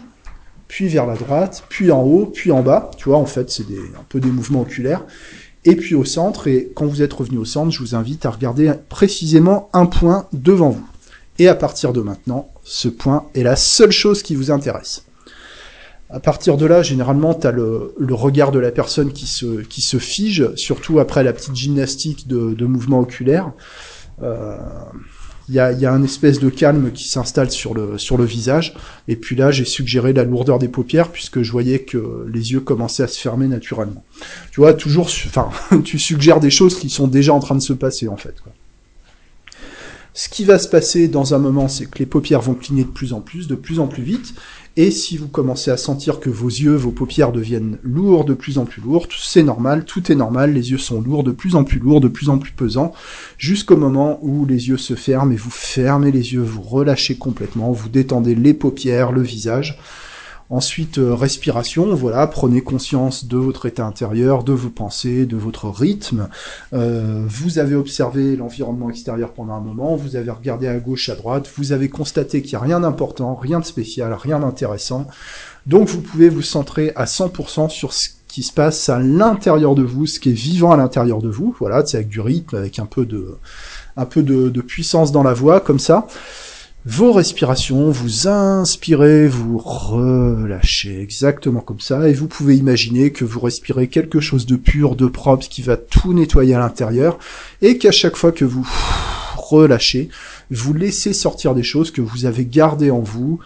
puis 0.69 0.89
vers 0.89 1.07
la 1.07 1.17
droite, 1.17 1.65
puis 1.69 1.91
en 1.91 2.03
haut, 2.03 2.27
puis 2.27 2.53
en 2.53 2.63
bas. 2.63 2.91
Tu 2.97 3.09
vois, 3.09 3.19
en 3.19 3.27
fait, 3.27 3.51
c'est 3.51 3.63
un 3.63 4.05
peu 4.09 4.21
des 4.21 4.31
mouvements 4.31 4.61
oculaires. 4.61 5.05
et 5.65 5.75
puis 5.75 5.95
au 5.95 6.05
centre, 6.05 6.47
et 6.47 6.71
quand 6.75 6.87
vous 6.87 7.03
êtes 7.03 7.13
revenu 7.13 7.39
au 7.39 7.45
centre, 7.45 7.73
je 7.73 7.81
vous 7.81 7.95
invite 7.95 8.25
à 8.25 8.31
regarder 8.31 8.73
précisément 8.89 9.69
un 9.73 9.87
point 9.87 10.27
devant 10.33 10.71
vous. 10.71 10.87
Et 11.39 11.49
à 11.49 11.55
partir 11.55 11.93
de 11.93 12.01
maintenant, 12.01 12.49
ce 12.65 12.89
point 12.89 13.27
est 13.35 13.43
la 13.43 13.57
seule 13.57 13.91
chose 13.91 14.23
qui 14.23 14.35
vous 14.35 14.51
intéresse. 14.51 15.05
À 16.11 16.21
partir 16.21 16.57
de 16.57 16.65
là, 16.65 16.83
généralement, 16.83 17.35
tu 17.35 17.47
as 17.47 17.51
le, 17.51 17.93
regard 18.11 18.51
de 18.51 18.59
la 18.59 18.71
personne 18.71 19.13
qui 19.13 19.27
se, 19.27 19.61
qui 19.63 19.83
se 19.83 19.99
fige, 19.99 20.55
surtout 20.55 21.01
après 21.01 21.23
la 21.23 21.33
petite 21.33 21.55
gymnastique 21.55 22.27
de, 22.27 22.55
de 22.55 22.65
mouvement 22.65 23.01
oculaire. 23.01 23.53
Euh, 24.23 24.57
il 25.49 25.55
y 25.55 25.61
a, 25.61 25.73
y 25.73 25.87
a 25.87 25.93
un 25.93 26.03
espèce 26.03 26.41
de 26.41 26.51
calme 26.51 26.93
qui 26.93 27.09
s'installe 27.09 27.51
sur 27.51 27.75
le, 27.75 27.99
sur 27.99 28.17
le 28.19 28.25
visage. 28.25 28.75
Et 29.07 29.17
puis 29.17 29.35
là, 29.35 29.51
j'ai 29.51 29.65
suggéré 29.65 30.13
la 30.13 30.25
lourdeur 30.25 30.59
des 30.59 30.69
paupières 30.69 31.11
puisque 31.11 31.43
je 31.43 31.51
voyais 31.53 31.81
que 31.81 32.27
les 32.33 32.53
yeux 32.53 32.61
commençaient 32.61 33.03
à 33.03 33.09
se 33.09 33.19
fermer 33.19 33.49
naturellement. 33.49 34.05
Tu 34.53 34.61
vois, 34.61 34.75
toujours, 34.75 35.07
enfin, 35.07 35.51
tu 35.85 35.99
suggères 35.99 36.41
des 36.41 36.51
choses 36.51 36.79
qui 36.79 36.91
sont 36.91 37.09
déjà 37.09 37.33
en 37.33 37.41
train 37.41 37.55
de 37.55 37.63
se 37.63 37.73
passer 37.73 38.09
en 38.09 38.17
fait. 38.17 38.35
Quoi. 38.43 38.53
Ce 40.15 40.29
qui 40.29 40.45
va 40.45 40.59
se 40.59 40.69
passer 40.69 41.07
dans 41.07 41.35
un 41.35 41.39
moment, 41.39 41.69
c'est 41.69 41.87
que 41.87 41.99
les 41.99 42.07
paupières 42.07 42.41
vont 42.41 42.55
cligner 42.55 42.85
de 42.85 42.89
plus 42.89 43.13
en 43.13 43.21
plus, 43.21 43.47
de 43.47 43.55
plus 43.55 43.79
en 43.79 43.87
plus 43.87 44.03
vite, 44.03 44.35
et 44.77 44.91
si 44.91 45.17
vous 45.17 45.27
commencez 45.27 45.71
à 45.73 45.77
sentir 45.77 46.21
que 46.21 46.31
vos 46.31 46.49
yeux, 46.49 46.77
vos 46.77 46.93
paupières 46.93 47.33
deviennent 47.33 47.79
lourds, 47.83 48.25
de 48.25 48.35
plus 48.35 48.59
en 48.59 48.65
plus 48.65 48.81
lourds, 48.81 49.09
c'est 49.21 49.43
normal, 49.43 49.85
tout 49.85 50.13
est 50.13 50.15
normal, 50.15 50.53
les 50.53 50.71
yeux 50.71 50.79
sont 50.79 51.01
lourds, 51.01 51.25
de 51.25 51.33
plus 51.33 51.57
en 51.57 51.65
plus 51.65 51.81
lourds, 51.81 52.01
de 52.01 52.09
plus 52.09 52.29
en 52.29 52.39
plus 52.39 52.53
pesants, 52.53 52.93
jusqu'au 53.39 53.77
moment 53.77 54.21
où 54.23 54.47
les 54.47 54.69
yeux 54.69 54.77
se 54.77 54.95
ferment 54.95 55.33
et 55.33 55.37
vous 55.37 55.51
fermez 55.51 56.13
les 56.13 56.33
yeux, 56.33 56.43
vous 56.43 56.63
relâchez 56.63 57.17
complètement, 57.17 57.73
vous 57.73 57.89
détendez 57.89 58.35
les 58.35 58.55
paupières, 58.55 59.11
le 59.11 59.23
visage, 59.23 59.79
Ensuite, 60.51 60.97
euh, 60.97 61.15
respiration, 61.15 61.95
voilà, 61.95 62.27
prenez 62.27 62.63
conscience 62.63 63.27
de 63.27 63.37
votre 63.37 63.67
état 63.67 63.85
intérieur, 63.85 64.45
de 64.45 64.55
vos 64.55 64.71
pensées, 64.71 65.27
de 65.27 65.37
votre 65.37 65.69
rythme. 65.69 66.31
Euh, 66.73 67.23
vous 67.29 67.59
avez 67.59 67.75
observé 67.75 68.35
l'environnement 68.35 68.89
extérieur 68.89 69.35
pendant 69.35 69.53
un 69.53 69.61
moment, 69.61 69.95
vous 69.95 70.17
avez 70.17 70.31
regardé 70.31 70.67
à 70.67 70.79
gauche, 70.79 71.11
à 71.11 71.17
droite, 71.17 71.51
vous 71.59 71.73
avez 71.73 71.91
constaté 71.91 72.41
qu'il 72.41 72.53
n'y 72.53 72.57
a 72.57 72.61
rien 72.61 72.81
d'important, 72.81 73.35
rien 73.35 73.61
de 73.61 73.65
spécial, 73.67 74.15
rien 74.15 74.41
d'intéressant. 74.41 75.07
Donc 75.67 75.89
vous 75.89 76.01
pouvez 76.01 76.31
vous 76.31 76.41
centrer 76.41 76.93
à 76.97 77.05
100% 77.05 77.69
sur 77.69 77.93
ce 77.93 78.09
qui 78.27 78.43
se 78.43 78.53
passe 78.53 78.89
à 78.89 79.01
l'intérieur 79.01 79.75
de 79.75 79.83
vous, 79.83 80.07
ce 80.07 80.19
qui 80.19 80.31
est 80.31 80.33
vivant 80.33 80.73
à 80.73 80.79
l'intérieur 80.79 81.21
de 81.21 81.29
vous. 81.29 81.55
Voilà, 81.61 81.85
c'est 81.85 81.99
avec 81.99 82.09
du 82.09 82.21
rythme, 82.21 82.57
avec 82.57 82.79
un 82.79 82.87
peu 82.87 83.05
de, 83.05 83.37
un 83.99 84.07
peu 84.07 84.23
de, 84.23 84.49
de 84.49 84.61
puissance 84.63 85.13
dans 85.13 85.23
la 85.23 85.35
voix, 85.35 85.61
comme 85.61 85.79
ça 85.79 86.07
vos 86.91 87.13
respirations, 87.13 87.91
vous 87.91 88.29
inspirez, 88.29 89.29
vous 89.29 89.59
relâchez 89.59 91.03
exactement 91.03 91.61
comme 91.61 91.81
ça, 91.81 92.09
et 92.09 92.15
vous 92.15 92.29
pouvez 92.29 92.57
imaginer 92.57 93.13
que 93.13 93.27
vous 93.27 93.41
respirez 93.41 93.89
quelque 93.89 94.21
chose 94.21 94.47
de 94.47 94.57
pur, 94.57 94.97
de 94.97 95.07
propre, 95.07 95.47
qui 95.47 95.61
va 95.61 95.77
tout 95.77 96.15
nettoyer 96.15 96.55
à 96.55 96.59
l'intérieur, 96.59 97.19
et 97.61 97.77
qu'à 97.77 97.93
chaque 97.93 98.17
fois 98.17 98.33
que 98.33 98.47
vous 98.47 98.67
relâchez, 99.37 100.09
vous 100.51 100.73
laissez 100.73 101.13
sortir 101.13 101.55
des 101.55 101.63
choses 101.63 101.91
que 101.91 102.01
vous 102.01 102.25
avez 102.25 102.47
gardées 102.47 102.91
en 102.91 103.01
vous, 103.01 103.39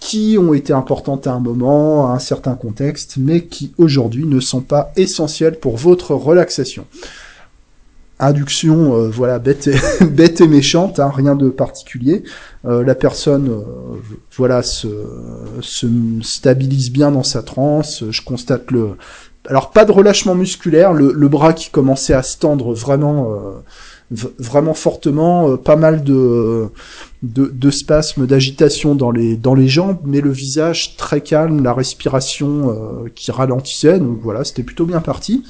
qui 0.00 0.36
ont 0.36 0.52
été 0.52 0.72
importantes 0.72 1.28
à 1.28 1.32
un 1.32 1.40
moment, 1.40 2.10
à 2.10 2.14
un 2.14 2.18
certain 2.18 2.56
contexte, 2.56 3.14
mais 3.16 3.44
qui 3.44 3.72
aujourd'hui 3.78 4.26
ne 4.26 4.40
sont 4.40 4.60
pas 4.60 4.90
essentielles 4.96 5.60
pour 5.60 5.76
votre 5.76 6.16
relaxation 6.16 6.84
induction, 8.22 8.94
euh, 8.94 9.08
voilà, 9.08 9.38
bête 9.38 9.68
et, 9.68 10.04
bête 10.04 10.40
et 10.40 10.48
méchante, 10.48 10.98
hein, 10.98 11.12
rien 11.14 11.34
de 11.34 11.48
particulier. 11.48 12.22
Euh, 12.64 12.84
la 12.84 12.94
personne, 12.94 13.48
euh, 13.48 13.98
voilà, 14.36 14.62
se, 14.62 14.88
se 15.60 15.86
stabilise 16.22 16.90
bien 16.90 17.10
dans 17.10 17.24
sa 17.24 17.42
transe. 17.42 18.04
Je 18.10 18.22
constate 18.22 18.70
le, 18.70 18.90
alors 19.48 19.70
pas 19.70 19.84
de 19.84 19.92
relâchement 19.92 20.34
musculaire, 20.34 20.92
le, 20.92 21.28
bras 21.28 21.52
qui 21.52 21.70
commençait 21.70 22.14
à 22.14 22.22
se 22.22 22.38
tendre 22.38 22.72
vraiment, 22.72 23.36
vraiment 24.10 24.74
fortement, 24.74 25.56
pas 25.56 25.74
mal 25.74 26.04
de, 26.04 26.68
de, 27.24 27.46
de 27.52 27.70
spasmes, 27.70 28.26
d'agitation 28.26 28.94
dans 28.94 29.10
les 29.10 29.36
dans 29.36 29.54
les 29.54 29.66
jambes, 29.66 29.98
mais 30.04 30.20
le 30.20 30.30
visage 30.30 30.96
très 30.96 31.22
calme, 31.22 31.64
la 31.64 31.74
respiration 31.74 33.04
qui 33.16 33.32
ralentissait. 33.32 33.98
Donc 33.98 34.20
voilà, 34.22 34.44
c'était 34.44 34.62
plutôt 34.62 34.86
bien 34.86 35.00
parti. 35.00 35.42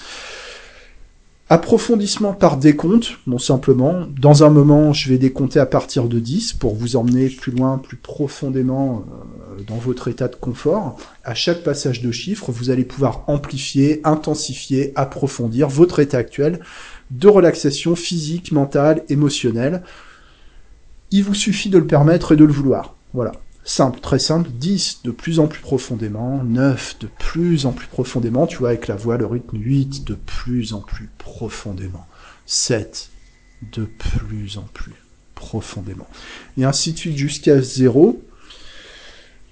Approfondissement 1.52 2.32
par 2.32 2.56
décompte, 2.56 3.18
non 3.26 3.36
simplement. 3.36 4.06
Dans 4.18 4.42
un 4.42 4.48
moment, 4.48 4.94
je 4.94 5.10
vais 5.10 5.18
décompter 5.18 5.60
à 5.60 5.66
partir 5.66 6.08
de 6.08 6.18
10 6.18 6.54
pour 6.54 6.74
vous 6.74 6.96
emmener 6.96 7.28
plus 7.28 7.52
loin, 7.52 7.76
plus 7.76 7.98
profondément 7.98 9.04
euh, 9.58 9.62
dans 9.64 9.76
votre 9.76 10.08
état 10.08 10.28
de 10.28 10.34
confort. 10.34 10.96
À 11.24 11.34
chaque 11.34 11.62
passage 11.62 12.00
de 12.00 12.10
chiffres, 12.10 12.50
vous 12.50 12.70
allez 12.70 12.84
pouvoir 12.84 13.24
amplifier, 13.26 14.00
intensifier, 14.04 14.92
approfondir 14.94 15.68
votre 15.68 16.00
état 16.00 16.16
actuel 16.16 16.58
de 17.10 17.28
relaxation 17.28 17.96
physique, 17.96 18.50
mentale, 18.50 19.04
émotionnelle. 19.10 19.82
Il 21.10 21.22
vous 21.22 21.34
suffit 21.34 21.68
de 21.68 21.76
le 21.76 21.86
permettre 21.86 22.32
et 22.32 22.36
de 22.36 22.46
le 22.46 22.52
vouloir. 22.54 22.94
Voilà 23.12 23.32
simple, 23.64 24.00
très 24.00 24.18
simple, 24.18 24.50
10 24.50 25.00
de 25.04 25.10
plus 25.10 25.38
en 25.38 25.46
plus 25.46 25.60
profondément, 25.60 26.42
9 26.42 26.98
de 27.00 27.06
plus 27.06 27.66
en 27.66 27.72
plus 27.72 27.86
profondément, 27.86 28.46
tu 28.46 28.58
vois, 28.58 28.70
avec 28.70 28.88
la 28.88 28.96
voix, 28.96 29.16
le 29.16 29.26
rythme, 29.26 29.58
8 29.58 30.04
de 30.04 30.14
plus 30.14 30.72
en 30.72 30.80
plus 30.80 31.08
profondément, 31.18 32.06
7 32.46 33.10
de 33.72 33.84
plus 33.84 34.58
en 34.58 34.68
plus 34.74 34.94
profondément, 35.34 36.08
et 36.58 36.64
ainsi 36.64 36.92
de 36.92 36.98
suite 36.98 37.16
jusqu'à 37.16 37.60
0. 37.60 38.22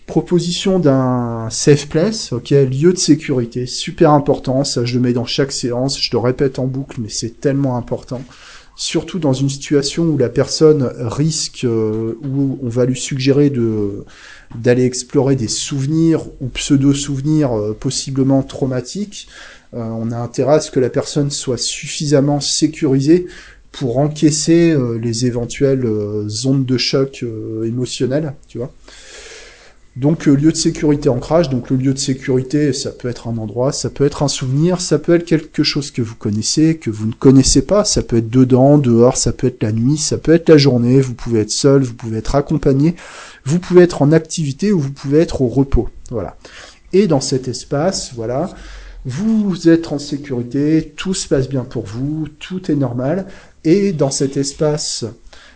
Proposition 0.06 0.80
d'un 0.80 1.48
safe 1.50 1.88
place, 1.88 2.32
ok, 2.32 2.50
lieu 2.50 2.92
de 2.92 2.98
sécurité, 2.98 3.66
super 3.66 4.10
important, 4.10 4.64
ça 4.64 4.84
je 4.84 4.94
le 4.94 5.00
mets 5.00 5.12
dans 5.12 5.24
chaque 5.24 5.52
séance, 5.52 6.00
je 6.00 6.10
le 6.10 6.18
répète 6.18 6.58
en 6.58 6.66
boucle, 6.66 7.00
mais 7.00 7.08
c'est 7.08 7.40
tellement 7.40 7.76
important 7.76 8.20
surtout 8.80 9.18
dans 9.18 9.34
une 9.34 9.50
situation 9.50 10.04
où 10.04 10.16
la 10.16 10.30
personne 10.30 10.90
risque, 10.98 11.64
euh, 11.64 12.14
où 12.24 12.58
on 12.62 12.68
va 12.70 12.86
lui 12.86 12.98
suggérer 12.98 13.50
de 13.50 14.04
d'aller 14.54 14.84
explorer 14.84 15.36
des 15.36 15.48
souvenirs 15.48 16.22
ou 16.40 16.48
pseudo-souvenirs 16.48 17.52
euh, 17.52 17.76
possiblement 17.78 18.42
traumatiques, 18.42 19.28
euh, 19.74 19.82
on 19.82 20.10
a 20.10 20.16
intérêt 20.16 20.54
à 20.54 20.60
ce 20.60 20.70
que 20.70 20.80
la 20.80 20.88
personne 20.88 21.30
soit 21.30 21.58
suffisamment 21.58 22.40
sécurisée 22.40 23.26
pour 23.70 23.98
encaisser 23.98 24.74
les 25.00 25.26
éventuelles 25.26 25.86
ondes 26.44 26.66
de 26.66 26.76
choc 26.76 27.24
émotionnelles, 27.64 28.34
tu 28.48 28.58
vois. 28.58 28.72
Donc 29.96 30.28
euh, 30.28 30.34
lieu 30.34 30.52
de 30.52 30.56
sécurité 30.56 31.08
ancrage, 31.08 31.50
donc 31.50 31.68
le 31.68 31.76
lieu 31.76 31.92
de 31.92 31.98
sécurité, 31.98 32.72
ça 32.72 32.90
peut 32.90 33.08
être 33.08 33.26
un 33.26 33.36
endroit, 33.38 33.72
ça 33.72 33.90
peut 33.90 34.06
être 34.06 34.22
un 34.22 34.28
souvenir, 34.28 34.80
ça 34.80 35.00
peut 35.00 35.14
être 35.16 35.24
quelque 35.24 35.64
chose 35.64 35.90
que 35.90 36.00
vous 36.00 36.14
connaissez, 36.14 36.76
que 36.76 36.90
vous 36.90 37.06
ne 37.06 37.12
connaissez 37.12 37.62
pas, 37.62 37.84
ça 37.84 38.02
peut 38.02 38.18
être 38.18 38.30
dedans, 38.30 38.78
dehors, 38.78 39.16
ça 39.16 39.32
peut 39.32 39.48
être 39.48 39.62
la 39.64 39.72
nuit, 39.72 39.98
ça 39.98 40.16
peut 40.16 40.32
être 40.32 40.48
la 40.48 40.58
journée, 40.58 41.00
vous 41.00 41.14
pouvez 41.14 41.40
être 41.40 41.50
seul, 41.50 41.82
vous 41.82 41.94
pouvez 41.94 42.18
être 42.18 42.36
accompagné, 42.36 42.94
vous 43.44 43.58
pouvez 43.58 43.82
être 43.82 44.02
en 44.02 44.12
activité 44.12 44.72
ou 44.72 44.78
vous 44.78 44.92
pouvez 44.92 45.18
être 45.18 45.42
au 45.42 45.48
repos. 45.48 45.88
Voilà. 46.10 46.36
Et 46.92 47.08
dans 47.08 47.20
cet 47.20 47.48
espace, 47.48 48.12
voilà, 48.14 48.54
vous 49.04 49.68
êtes 49.68 49.90
en 49.90 49.98
sécurité, 49.98 50.92
tout 50.96 51.14
se 51.14 51.26
passe 51.26 51.48
bien 51.48 51.64
pour 51.64 51.84
vous, 51.84 52.28
tout 52.38 52.70
est 52.70 52.76
normal, 52.76 53.26
et 53.64 53.92
dans 53.92 54.10
cet 54.10 54.36
espace 54.36 55.04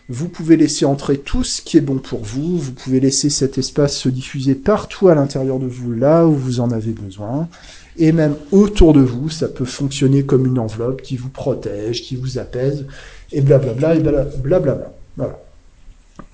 vous 0.08 0.28
pouvez 0.28 0.56
laisser 0.56 0.84
entrer 0.84 1.18
tout 1.18 1.44
ce 1.44 1.62
qui 1.62 1.78
est 1.78 1.80
bon 1.80 1.98
pour 1.98 2.22
vous. 2.22 2.58
Vous 2.58 2.72
pouvez 2.72 3.00
laisser 3.00 3.30
cet 3.30 3.56
espace 3.56 3.96
se 3.96 4.08
diffuser 4.08 4.54
partout 4.54 5.08
à 5.08 5.14
l'intérieur 5.14 5.58
de 5.58 5.66
vous, 5.66 5.92
là 5.92 6.26
où 6.26 6.34
vous 6.34 6.60
en 6.60 6.70
avez 6.70 6.92
besoin. 6.92 7.48
Et 7.96 8.12
même 8.12 8.36
autour 8.50 8.92
de 8.92 9.00
vous, 9.00 9.30
ça 9.30 9.48
peut 9.48 9.64
fonctionner 9.64 10.24
comme 10.24 10.46
une 10.46 10.58
enveloppe 10.58 11.00
qui 11.00 11.16
vous 11.16 11.30
protège, 11.30 12.02
qui 12.02 12.16
vous 12.16 12.38
apaise, 12.38 12.86
et 13.32 13.40
blablabla, 13.40 13.94
et 13.94 14.00
blablabla. 14.00 14.92
Voilà. 15.16 15.40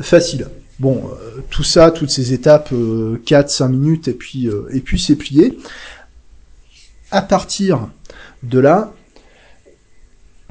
Facile. 0.00 0.48
Bon, 0.78 1.02
euh, 1.04 1.42
tout 1.50 1.62
ça, 1.62 1.90
toutes 1.90 2.10
ces 2.10 2.32
étapes, 2.32 2.72
4-5 2.72 2.74
euh, 2.74 3.68
minutes, 3.68 4.08
et 4.08 4.14
puis, 4.14 4.48
euh, 4.48 4.68
et 4.72 4.80
puis 4.80 4.98
c'est 4.98 5.16
plié. 5.16 5.58
À 7.10 7.22
partir 7.22 7.88
de 8.42 8.58
là, 8.58 8.94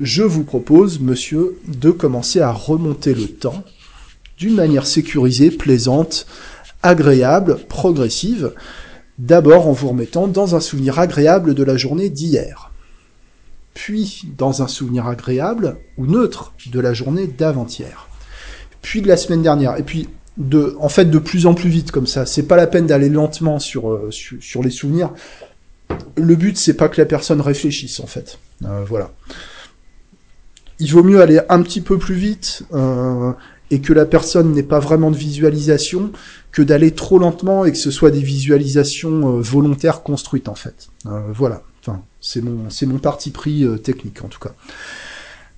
je 0.02 0.24
vous 0.24 0.44
propose, 0.44 1.00
monsieur, 1.00 1.60
de 1.68 1.92
commencer 1.92 2.40
à 2.40 2.52
remonter 2.52 3.14
le 3.14 3.28
temps 3.28 3.64
d'une 4.38 4.56
manière 4.56 4.88
sécurisée, 4.88 5.52
plaisante, 5.52 6.26
agréable, 6.82 7.60
progressive, 7.68 8.54
d'abord 9.18 9.68
en 9.68 9.74
vous 9.74 9.90
remettant 9.90 10.28
dans 10.28 10.56
un 10.56 10.62
souvenir 10.62 10.98
agréable 11.00 11.54
de 11.54 11.64
la 11.64 11.76
journée 11.76 12.10
d'hier, 12.10 12.72
puis 13.74 14.24
dans 14.38 14.62
un 14.62 14.68
souvenir 14.68 15.08
agréable 15.08 15.78
ou 15.98 16.06
neutre 16.06 16.54
de 16.72 16.80
la 16.80 16.94
journée 16.94 17.28
d'avant-hier, 17.28 18.08
puis 18.82 19.02
de 19.02 19.10
la 19.10 19.18
semaine 19.18 19.42
dernière, 19.42 19.78
et 19.78 19.84
puis 19.84 20.08
de, 20.38 20.78
en 20.80 20.88
fait, 20.88 21.06
de 21.06 21.20
plus 21.20 21.46
en 21.46 21.54
plus 21.54 21.70
vite 21.70 21.92
comme 21.92 22.08
ça. 22.08 22.26
C'est 22.26 22.44
pas 22.44 22.56
la 22.56 22.68
peine 22.68 22.88
d'aller 22.88 23.10
lentement 23.10 23.60
sur, 23.60 23.92
euh, 23.92 24.10
sur, 24.10 24.64
les 24.64 24.70
souvenirs. 24.70 25.12
Le 26.16 26.36
but, 26.38 26.58
c'est 26.58 26.76
pas 26.76 26.88
que 26.88 27.02
la 27.02 27.06
personne 27.06 27.42
réfléchisse, 27.42 28.00
en 28.00 28.08
fait. 28.08 28.40
Euh, 28.64 28.86
voilà 28.88 29.12
il 30.80 30.92
vaut 30.92 31.04
mieux 31.04 31.22
aller 31.22 31.40
un 31.50 31.62
petit 31.62 31.82
peu 31.82 31.98
plus 31.98 32.16
vite 32.16 32.64
euh, 32.74 33.32
et 33.72 33.82
que 33.82 33.94
la 33.94 34.06
personne 34.06 34.54
n'ait 34.54 34.64
pas 34.64 34.80
vraiment 34.80 35.12
de 35.12 35.18
visualisation 35.18 36.12
que 36.52 36.62
d'aller 36.62 36.92
trop 36.92 37.20
lentement 37.20 37.66
et 37.66 37.72
que 37.72 37.78
ce 37.78 37.92
soit 37.92 38.12
des 38.12 38.22
visualisations 38.22 39.38
euh, 39.38 39.42
volontaires 39.42 40.02
construites 40.02 40.48
en 40.48 40.56
fait. 40.56 40.90
Euh, 41.06 41.22
voilà. 41.34 41.62
Enfin, 41.82 42.02
C'est 42.22 42.42
mon, 42.42 42.70
c'est 42.70 42.86
mon 42.86 42.98
parti 42.98 43.32
pris 43.32 43.66
technique 43.84 44.24
en 44.24 44.28
tout 44.28 44.40
cas. 44.40 44.54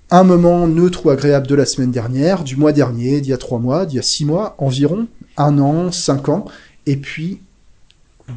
Un 0.10 0.24
moment 0.24 0.68
neutre 0.68 1.06
ou 1.06 1.10
agréable 1.10 1.48
de 1.48 1.56
la 1.56 1.66
semaine 1.66 1.92
dernière, 1.92 2.44
du 2.44 2.58
mois 2.58 2.74
dernier, 2.74 3.22
d'il 3.22 3.30
y 3.30 3.34
a 3.34 3.38
trois 3.38 3.60
mois, 3.60 3.86
d'il 3.86 3.96
y 3.96 4.00
a 4.00 4.04
six 4.04 4.26
mois 4.26 4.56
environ, 4.58 5.08
un 5.38 5.58
an, 5.58 5.92
cinq 5.92 6.28
ans, 6.28 6.46
et 6.86 6.98
puis 6.98 7.40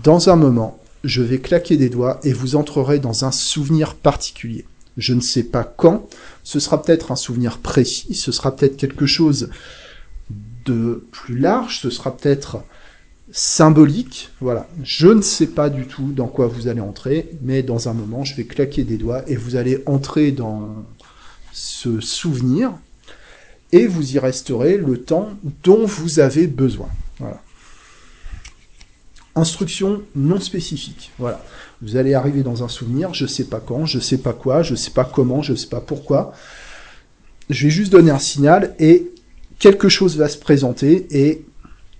dans 0.03 0.29
un 0.29 0.37
moment, 0.37 0.79
je 1.03 1.23
vais 1.23 1.39
claquer 1.39 1.77
des 1.77 1.89
doigts 1.89 2.21
et 2.25 2.33
vous 2.33 2.57
entrerez 2.57 2.99
dans 2.99 3.25
un 3.25 3.33
souvenir 3.33 3.95
particulier. 3.95 4.65
Je 4.97 5.15
ne 5.15 5.21
sais 5.21 5.43
pas 5.43 5.65
quand, 5.65 6.09
ce 6.45 6.61
sera 6.61 6.81
peut-être 6.81 7.11
un 7.11 7.17
souvenir 7.17 7.59
précis, 7.59 8.15
ce 8.15 8.31
sera 8.31 8.55
peut-être 8.55 8.77
quelque 8.77 9.07
chose 9.07 9.51
de 10.65 11.05
plus 11.11 11.39
large, 11.39 11.81
ce 11.81 11.91
sera 11.91 12.17
peut-être 12.17 12.63
symbolique, 13.33 14.31
voilà. 14.41 14.69
Je 14.85 15.09
ne 15.09 15.23
sais 15.23 15.49
pas 15.49 15.71
du 15.71 15.87
tout 15.87 16.13
dans 16.13 16.29
quoi 16.29 16.47
vous 16.47 16.69
allez 16.69 16.81
entrer, 16.81 17.31
mais 17.43 17.63
dans 17.63 17.89
un 17.89 17.95
moment, 17.95 18.25
je 18.25 18.37
vais 18.37 18.45
claquer 18.45 18.85
des 18.85 18.99
doigts 18.99 19.29
et 19.29 19.37
vous 19.37 19.57
allez 19.57 19.83
entrer 19.87 20.31
dans 20.31 20.85
ce 21.53 22.01
souvenir 22.01 22.73
et 23.73 23.87
vous 23.87 24.15
y 24.15 24.19
resterez 24.19 24.77
le 24.77 24.99
temps 24.99 25.31
dont 25.65 25.87
vous 25.87 26.21
avez 26.21 26.47
besoin. 26.47 26.89
Voilà. 27.19 27.43
Instruction 29.37 30.03
non 30.15 30.41
spécifique. 30.41 31.11
Voilà. 31.19 31.45
Vous 31.83 31.97
allez 31.97 32.15
arriver 32.15 32.43
dans 32.43 32.63
un 32.63 32.69
souvenir, 32.69 33.15
je 33.15 33.27
sais 33.27 33.45
pas 33.45 33.61
quand, 33.61 33.85
je 33.85 33.99
sais 33.99 34.19
pas 34.19 34.33
quoi, 34.33 34.63
je 34.63 34.75
sais 34.75 34.93
pas 34.93 35.05
comment, 35.05 35.43
je 35.43 35.55
sais 35.55 35.67
pas 35.67 35.81
pourquoi. 35.81 36.33
Je 37.51 37.65
vais 37.65 37.71
juste 37.71 37.93
donner 37.93 38.11
un 38.11 38.19
signal 38.19 38.75
et 38.79 39.13
quelque 39.59 39.89
chose 39.89 40.17
va 40.17 40.29
se 40.29 40.39
présenter 40.39 41.07
et 41.11 41.45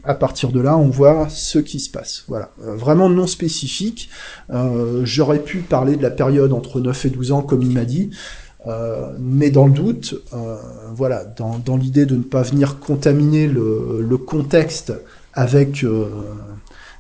à 0.05 0.15
partir 0.15 0.51
de 0.53 0.61
là, 0.61 0.77
on 0.77 0.89
voit 0.89 1.29
ce 1.29 1.59
qui 1.59 1.81
se 1.81 1.91
passe. 1.91 2.25
Voilà, 2.29 2.51
euh, 2.63 2.77
vraiment 2.77 3.09
non 3.09 3.27
spécifique. 3.27 4.11
Euh, 4.51 5.03
j'aurais 5.05 5.39
pu 5.39 5.59
parler 5.59 5.97
de 5.97 6.03
la 6.03 6.11
période 6.11 6.53
entre 6.53 6.81
9 6.81 7.07
et 7.07 7.11
12 7.11 7.33
ans, 7.33 7.43
comme 7.43 7.63
il 7.63 7.71
m'a 7.71 7.85
dit, 7.85 8.11
euh, 8.67 9.13
mais 9.19 9.51
dans 9.51 9.67
le 9.67 9.73
doute, 9.73 10.15
voilà, 10.95 11.25
dans, 11.25 11.77
l'idée 11.77 12.07
de 12.07 12.17
ne 12.17 12.23
pas 12.23 12.43
venir 12.43 12.79
contaminer 12.79 13.47
le, 13.47 14.17
contexte 14.19 14.93
avec 15.33 15.85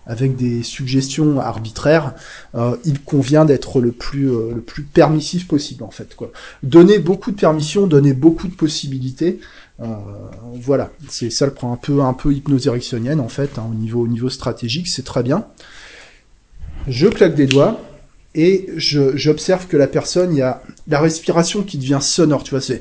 avec 0.07 0.37
des 0.37 0.63
suggestions 0.63 1.41
arbitraires, 1.41 2.15
euh, 2.55 2.77
il 2.85 3.01
convient 3.01 3.45
d'être 3.45 3.81
le 3.81 3.93
plus 3.93 4.31
euh, 4.31 4.53
le 4.55 4.61
plus 4.61 4.83
permissif 4.83 5.49
possible 5.49 5.83
en 5.83 5.91
fait 5.91 6.15
quoi. 6.15 6.31
Donner 6.63 6.99
beaucoup 6.99 7.31
de 7.31 7.37
permissions, 7.37 7.87
donner 7.87 8.13
beaucoup 8.13 8.49
de 8.49 8.55
possibilités. 8.55 9.41
Euh, 9.81 9.87
voilà, 10.55 10.91
c'est 11.09 11.31
ça 11.31 11.47
le 11.47 11.53
prend 11.53 11.73
un 11.73 11.77
peu 11.77 12.01
un 12.03 12.13
peu 12.13 12.33
hypnose 12.33 12.69
en 12.69 13.29
fait 13.29 13.59
hein, 13.59 13.67
au 13.71 13.75
niveau 13.75 14.03
au 14.03 14.09
niveau 14.09 14.29
stratégique, 14.29 14.89
c'est 14.89 15.05
très 15.05 15.23
bien. 15.23 15.47
Je 16.87 17.09
claque 17.09 17.35
des 17.35 17.47
doigts 17.47 17.81
et 18.35 18.69
j'observe 18.77 19.69
que 19.69 19.77
la 19.77 19.87
personne, 19.87 20.35
il 20.35 20.39
y 20.39 20.43
a 20.43 20.61
la 20.89 21.01
respiration 21.01 21.63
qui 21.63 21.79
devient 21.79 22.01
sonore, 22.01 22.43
tu 22.43 22.51
vois, 22.51 22.61
c'est 22.61 22.81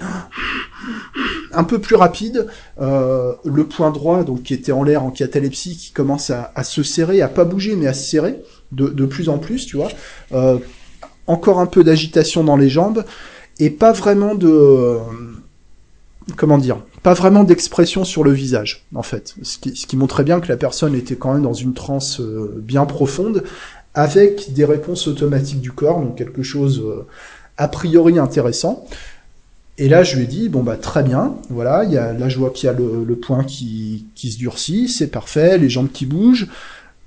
un 1.54 1.64
peu 1.64 1.80
plus 1.80 1.96
rapide. 1.96 2.48
Euh, 2.82 3.34
le 3.46 3.66
point 3.66 3.92
droit, 3.92 4.24
donc 4.24 4.44
qui 4.44 4.54
était 4.54 4.72
en 4.72 4.84
l'air 4.84 5.04
en 5.04 5.12
catalepsie, 5.12 5.78
qui 5.78 5.92
commence 5.92 6.30
à, 6.30 6.64
se 6.64 6.84
serrer, 6.84 7.22
à 7.22 7.28
pas 7.28 7.46
bouger, 7.46 7.76
mais 7.76 7.88
à 7.88 7.94
se 7.94 8.10
serrer 8.10 8.42
de, 8.72 9.06
plus 9.06 9.30
en 9.30 9.38
plus, 9.38 9.66
tu 9.66 9.78
vois. 9.78 9.90
Euh, 10.32 10.58
encore 11.28 11.60
un 11.60 11.66
peu 11.66 11.84
d'agitation 11.84 12.44
dans 12.44 12.58
les 12.58 12.70
jambes 12.70 13.06
et 13.60 13.70
pas 13.70 13.94
vraiment 13.94 14.36
de 14.36 14.98
comment 16.38 16.58
dire, 16.58 16.82
pas 17.02 17.14
vraiment 17.14 17.44
d'expression 17.44 18.06
sur 18.06 18.24
le 18.24 18.32
visage, 18.32 18.86
en 18.96 19.04
fait. 19.04 19.36
Ce 19.44 19.58
qui, 19.58 19.76
ce 19.76 19.86
qui, 19.86 19.98
montrait 19.98 20.24
bien 20.24 20.40
que 20.40 20.48
la 20.48 20.58
personne 20.58 20.96
était 20.96 21.16
quand 21.16 21.34
même 21.34 21.44
dans 21.44 21.54
une 21.54 21.74
transe 21.74 22.20
euh, 22.22 22.56
bien 22.58 22.86
profonde, 22.86 23.44
avec 23.94 24.54
des 24.54 24.66
réponses 24.66 25.08
automatiques 25.08 25.62
du 25.62 25.72
corps, 25.72 26.00
donc 26.00 26.18
quelque 26.18 26.42
chose 26.42 26.84
a 27.58 27.68
priori 27.68 28.18
intéressant. 28.18 28.88
Et 29.78 29.90
là, 29.90 30.04
je 30.04 30.18
lui 30.18 30.24
ai 30.24 30.28
dit, 30.28 30.50
bon 30.50 30.62
bah 30.62 30.78
très 30.78 31.02
bien, 31.02 31.36
voilà, 31.50 31.84
il 31.84 31.92
y 31.92 31.98
a, 31.98 32.14
là 32.14 32.30
je 32.30 32.38
vois 32.38 32.52
qu'il 32.52 32.68
y 32.68 32.70
a 32.70 32.74
le, 32.74 33.16
point 33.16 33.44
qui, 33.44 34.06
qui 34.14 34.32
se 34.32 34.38
durcit, 34.38 34.88
c'est 34.88 35.08
parfait, 35.08 35.58
les 35.58 35.70
jambes 35.70 35.92
qui 35.92 36.06
bougent, 36.06 36.48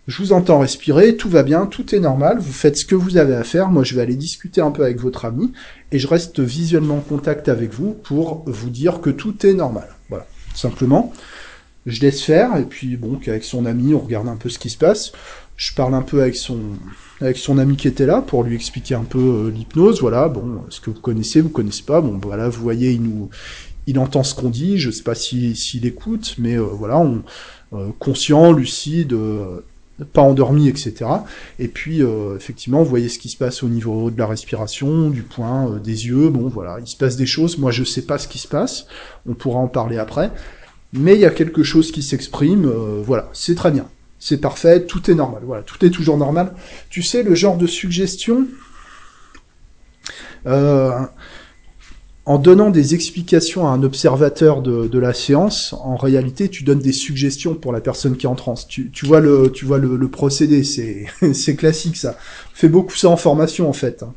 je 0.08 0.22
vous 0.22 0.32
entends 0.32 0.58
respirer, 0.58 1.16
tout 1.16 1.28
va 1.28 1.44
bien, 1.44 1.66
tout 1.66 1.94
est 1.94 2.00
normal, 2.00 2.38
vous 2.40 2.52
faites 2.52 2.76
ce 2.76 2.84
que 2.84 2.96
vous 2.96 3.18
avez 3.18 3.34
à 3.34 3.44
faire, 3.44 3.68
moi 3.68 3.84
je 3.84 3.94
vais 3.94 4.02
aller 4.02 4.16
discuter 4.16 4.60
un 4.60 4.72
peu 4.72 4.82
avec 4.82 5.00
votre 5.00 5.24
ami, 5.24 5.52
et 5.92 6.00
je 6.00 6.08
reste 6.08 6.40
visuellement 6.40 6.96
en 6.96 7.00
contact 7.00 7.48
avec 7.48 7.72
vous 7.72 7.92
pour 7.92 8.42
vous 8.46 8.70
dire 8.70 9.00
que 9.00 9.10
tout 9.10 9.46
est 9.46 9.54
normal. 9.54 9.88
Voilà, 10.08 10.26
simplement. 10.54 11.12
Je 11.86 12.00
laisse 12.00 12.22
faire, 12.22 12.56
et 12.56 12.64
puis 12.64 12.96
bon, 12.96 13.20
avec 13.26 13.44
son 13.44 13.64
ami, 13.64 13.94
on 13.94 14.00
regarde 14.00 14.26
un 14.26 14.36
peu 14.36 14.48
ce 14.48 14.58
qui 14.58 14.70
se 14.70 14.78
passe 14.78 15.12
je 15.56 15.72
parle 15.74 15.94
un 15.94 16.02
peu 16.02 16.20
avec 16.20 16.36
son 16.36 16.58
avec 17.20 17.38
son 17.38 17.58
ami 17.58 17.76
qui 17.76 17.88
était 17.88 18.06
là 18.06 18.20
pour 18.20 18.44
lui 18.44 18.54
expliquer 18.54 18.94
un 18.94 19.04
peu 19.04 19.18
euh, 19.18 19.50
l'hypnose. 19.50 20.00
Voilà, 20.00 20.28
bon, 20.28 20.60
ce 20.68 20.80
que 20.80 20.90
vous 20.90 21.00
connaissez, 21.00 21.40
vous 21.40 21.48
connaissez 21.48 21.82
pas? 21.82 22.00
Bon, 22.00 22.18
voilà, 22.22 22.48
vous 22.48 22.62
voyez, 22.62 22.92
il 22.92 23.02
nous, 23.02 23.30
il 23.86 23.98
entend 23.98 24.22
ce 24.22 24.34
qu'on 24.34 24.50
dit. 24.50 24.78
Je 24.78 24.90
sais 24.90 25.02
pas 25.02 25.14
s'il 25.14 25.56
s'il 25.56 25.86
écoute, 25.86 26.34
mais 26.38 26.58
euh, 26.58 26.62
voilà, 26.62 26.98
on 26.98 27.22
euh, 27.72 27.88
conscient, 27.98 28.52
lucide, 28.52 29.16
pas 30.12 30.20
endormi, 30.20 30.68
etc. 30.68 31.06
Et 31.58 31.68
puis, 31.68 32.02
effectivement, 32.36 32.82
vous 32.82 32.90
voyez 32.90 33.08
ce 33.08 33.18
qui 33.18 33.30
se 33.30 33.36
passe 33.38 33.62
au 33.62 33.68
niveau 33.68 34.10
de 34.10 34.18
la 34.18 34.26
respiration, 34.26 35.08
du 35.08 35.22
point, 35.22 35.80
des 35.82 36.06
yeux. 36.06 36.28
Bon, 36.28 36.48
voilà, 36.48 36.78
il 36.80 36.86
se 36.86 36.96
passe 36.96 37.16
des 37.16 37.24
choses. 37.24 37.56
Moi, 37.56 37.70
je 37.70 37.82
sais 37.82 38.02
pas 38.02 38.18
ce 38.18 38.28
qui 38.28 38.38
se 38.38 38.46
passe. 38.48 38.86
On 39.26 39.32
pourra 39.32 39.58
en 39.58 39.68
parler 39.68 39.96
après. 39.96 40.30
Mais 40.92 41.14
il 41.14 41.20
y 41.20 41.24
a 41.24 41.30
quelque 41.30 41.62
chose 41.62 41.92
qui 41.92 42.02
s'exprime. 42.02 42.70
voilà, 43.04 43.30
c'est 43.32 43.54
très 43.54 43.70
bien 43.70 43.88
c'est 44.28 44.38
parfait, 44.38 44.86
tout 44.86 45.08
est 45.08 45.14
normal. 45.14 45.42
Voilà, 45.46 45.62
tout 45.62 45.84
est 45.86 45.90
toujours 45.90 46.18
normal. 46.18 46.52
Tu 46.90 47.04
sais, 47.04 47.22
le 47.22 47.36
genre 47.36 47.56
de 47.56 47.68
suggestion, 47.68 48.48
euh, 50.48 50.90
en 52.24 52.38
donnant 52.38 52.70
des 52.70 52.96
explications 52.96 53.68
à 53.68 53.70
un 53.70 53.84
observateur 53.84 54.62
de, 54.62 54.98
la 54.98 55.14
séance, 55.14 55.76
en 55.78 55.94
réalité, 55.94 56.48
tu 56.48 56.64
donnes 56.64 56.80
des 56.80 56.90
suggestions 56.90 57.54
pour 57.54 57.72
la 57.72 57.80
personne 57.80 58.16
qui 58.16 58.26
est 58.26 58.28
en 58.28 58.34
transe. 58.34 58.66
Tu, 58.66 58.90
vois 59.04 59.20
le, 59.20 59.52
tu 59.52 59.64
vois 59.64 59.78
le, 59.78 60.08
procédé, 60.08 60.64
c'est, 61.32 61.54
classique 61.54 61.96
ça. 61.96 62.18
On 62.52 62.56
fait 62.56 62.68
beaucoup 62.68 62.96
ça 62.96 63.08
en 63.08 63.16
formation 63.16 63.68
en 63.68 63.72
fait. 63.72 64.02
Hein. 64.02 64.12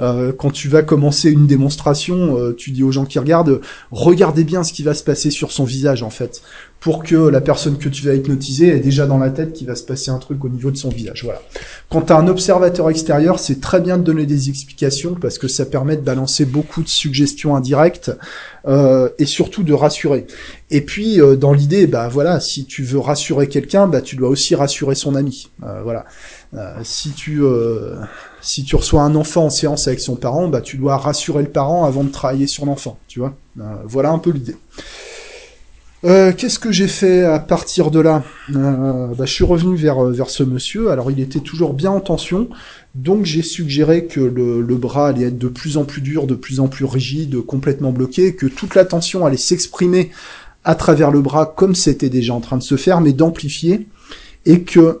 Euh, 0.00 0.32
quand 0.32 0.50
tu 0.50 0.66
vas 0.66 0.82
commencer 0.82 1.30
une 1.30 1.46
démonstration, 1.46 2.36
euh, 2.36 2.52
tu 2.52 2.72
dis 2.72 2.82
aux 2.82 2.90
gens 2.90 3.04
qui 3.04 3.20
regardent, 3.20 3.60
regardez 3.92 4.42
bien 4.42 4.64
ce 4.64 4.72
qui 4.72 4.82
va 4.82 4.94
se 4.94 5.04
passer 5.04 5.30
sur 5.30 5.52
son 5.52 5.62
visage 5.62 6.02
en 6.02 6.10
fait 6.10 6.42
pour 6.82 7.04
que 7.04 7.14
la 7.14 7.40
personne 7.40 7.78
que 7.78 7.88
tu 7.88 8.04
vas 8.04 8.12
hypnotiser 8.12 8.74
ait 8.74 8.80
déjà 8.80 9.06
dans 9.06 9.18
la 9.18 9.30
tête 9.30 9.52
qu'il 9.52 9.68
va 9.68 9.76
se 9.76 9.84
passer 9.84 10.10
un 10.10 10.18
truc 10.18 10.44
au 10.44 10.48
niveau 10.48 10.72
de 10.72 10.76
son 10.76 10.88
visage. 10.88 11.22
Voilà. 11.22 11.40
Quand 11.88 12.02
tu 12.02 12.12
as 12.12 12.16
un 12.16 12.26
observateur 12.26 12.90
extérieur, 12.90 13.38
c'est 13.38 13.60
très 13.60 13.80
bien 13.80 13.98
de 13.98 14.02
donner 14.02 14.26
des 14.26 14.48
explications 14.48 15.14
parce 15.14 15.38
que 15.38 15.46
ça 15.46 15.64
permet 15.64 15.96
de 15.96 16.00
balancer 16.00 16.44
beaucoup 16.44 16.82
de 16.82 16.88
suggestions 16.88 17.54
indirectes 17.54 18.10
euh, 18.66 19.08
et 19.20 19.26
surtout 19.26 19.62
de 19.62 19.72
rassurer. 19.72 20.26
Et 20.70 20.80
puis 20.80 21.20
euh, 21.20 21.36
dans 21.36 21.52
l'idée, 21.52 21.86
bah 21.86 22.08
voilà, 22.08 22.40
si 22.40 22.64
tu 22.64 22.82
veux 22.82 22.98
rassurer 22.98 23.46
quelqu'un, 23.46 23.86
bah 23.86 24.00
tu 24.00 24.16
dois 24.16 24.28
aussi 24.28 24.56
rassurer 24.56 24.96
son 24.96 25.14
ami. 25.14 25.52
Euh, 25.62 25.82
voilà. 25.84 26.04
si 26.82 27.12
tu 27.12 27.42
si 28.40 28.64
tu 28.64 28.74
reçois 28.74 29.02
un 29.02 29.14
enfant 29.14 29.44
en 29.44 29.50
séance 29.50 29.86
avec 29.86 30.00
son 30.00 30.16
parent, 30.16 30.48
bah 30.48 30.60
tu 30.60 30.78
dois 30.78 30.96
rassurer 30.96 31.44
le 31.44 31.48
parent 31.48 31.84
avant 31.84 32.02
de 32.02 32.10
travailler 32.10 32.48
sur 32.48 32.66
l'enfant. 32.66 32.98
Tu 33.06 33.20
vois. 33.20 33.34
voilà 33.84 34.10
un 34.10 34.18
peu 34.18 34.30
l'idée. 34.30 34.56
Euh, 36.04 36.32
qu'est-ce 36.36 36.58
que 36.58 36.72
j'ai 36.72 36.88
fait 36.88 37.22
à 37.22 37.38
partir 37.38 37.92
de 37.92 38.00
là? 38.00 38.24
Euh, 38.50 39.06
bah, 39.14 39.24
Je 39.24 39.32
suis 39.32 39.44
revenu 39.44 39.76
vers, 39.76 40.04
euh, 40.04 40.10
vers 40.10 40.30
ce 40.30 40.42
monsieur. 40.42 40.90
Alors 40.90 41.12
il 41.12 41.20
était 41.20 41.38
toujours 41.38 41.74
bien 41.74 41.92
en 41.92 42.00
tension, 42.00 42.48
donc 42.96 43.24
j'ai 43.24 43.42
suggéré 43.42 44.06
que 44.06 44.18
le, 44.18 44.62
le, 44.62 44.76
bras 44.76 45.08
allait 45.08 45.26
être 45.26 45.38
de 45.38 45.46
plus 45.46 45.76
en 45.76 45.84
plus 45.84 46.00
dur, 46.00 46.26
de 46.26 46.34
plus 46.34 46.58
en 46.58 46.66
plus 46.66 46.86
rigide, 46.86 47.40
complètement 47.42 47.92
bloqué, 47.92 48.34
que 48.34 48.46
toute 48.46 48.74
la 48.74 48.84
tension 48.84 49.24
allait 49.24 49.36
s'exprimer 49.36 50.10
à 50.64 50.74
travers 50.74 51.12
le 51.12 51.20
bras 51.20 51.46
comme 51.46 51.76
c'était 51.76 52.10
déjà 52.10 52.34
en 52.34 52.40
train 52.40 52.56
de 52.56 52.64
se 52.64 52.76
faire, 52.76 53.00
mais 53.00 53.12
d'amplifier, 53.12 53.86
et 54.44 54.62
que 54.62 55.00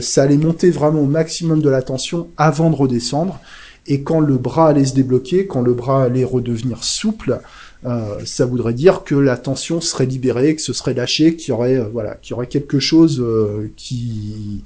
ça 0.00 0.22
allait 0.22 0.36
monter 0.36 0.70
vraiment 0.70 1.00
au 1.00 1.06
maximum 1.06 1.60
de 1.60 1.68
la 1.68 1.82
tension 1.82 2.28
avant 2.36 2.70
de 2.70 2.76
redescendre. 2.76 3.40
Et 3.86 4.02
quand 4.02 4.20
le 4.20 4.36
bras 4.36 4.68
allait 4.68 4.84
se 4.84 4.94
débloquer, 4.94 5.46
quand 5.46 5.60
le 5.60 5.74
bras 5.74 6.04
allait 6.04 6.24
redevenir 6.24 6.84
souple, 6.84 7.40
euh, 7.84 8.24
ça 8.24 8.46
voudrait 8.46 8.74
dire 8.74 9.02
que 9.02 9.16
la 9.16 9.36
tension 9.36 9.80
serait 9.80 10.06
libérée, 10.06 10.54
que 10.54 10.62
ce 10.62 10.72
serait 10.72 10.94
lâché, 10.94 11.34
qu'il 11.34 11.48
y 11.48 11.52
aurait 11.52 11.76
euh, 11.76 11.88
voilà, 11.92 12.14
qu'il 12.14 12.30
y 12.30 12.34
aurait 12.34 12.46
quelque 12.46 12.78
chose 12.78 13.20
euh, 13.20 13.72
qui 13.76 14.62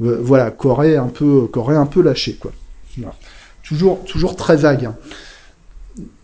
voilà, 0.00 0.50
qu'aurait 0.50 0.96
un 0.96 1.08
peu 1.08 1.48
un 1.68 1.86
peu 1.86 2.02
lâché 2.02 2.34
quoi. 2.34 2.52
Toujours 3.62 4.04
toujours 4.04 4.36
très 4.36 4.56
vague. 4.56 4.86
Hein. 4.86 4.96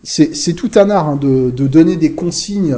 C'est 0.03 0.53
tout 0.53 0.71
un 0.75 0.89
art 0.89 1.09
hein, 1.09 1.15
de, 1.17 1.49
donner 1.49 1.97
des 1.97 2.13
consignes 2.13 2.77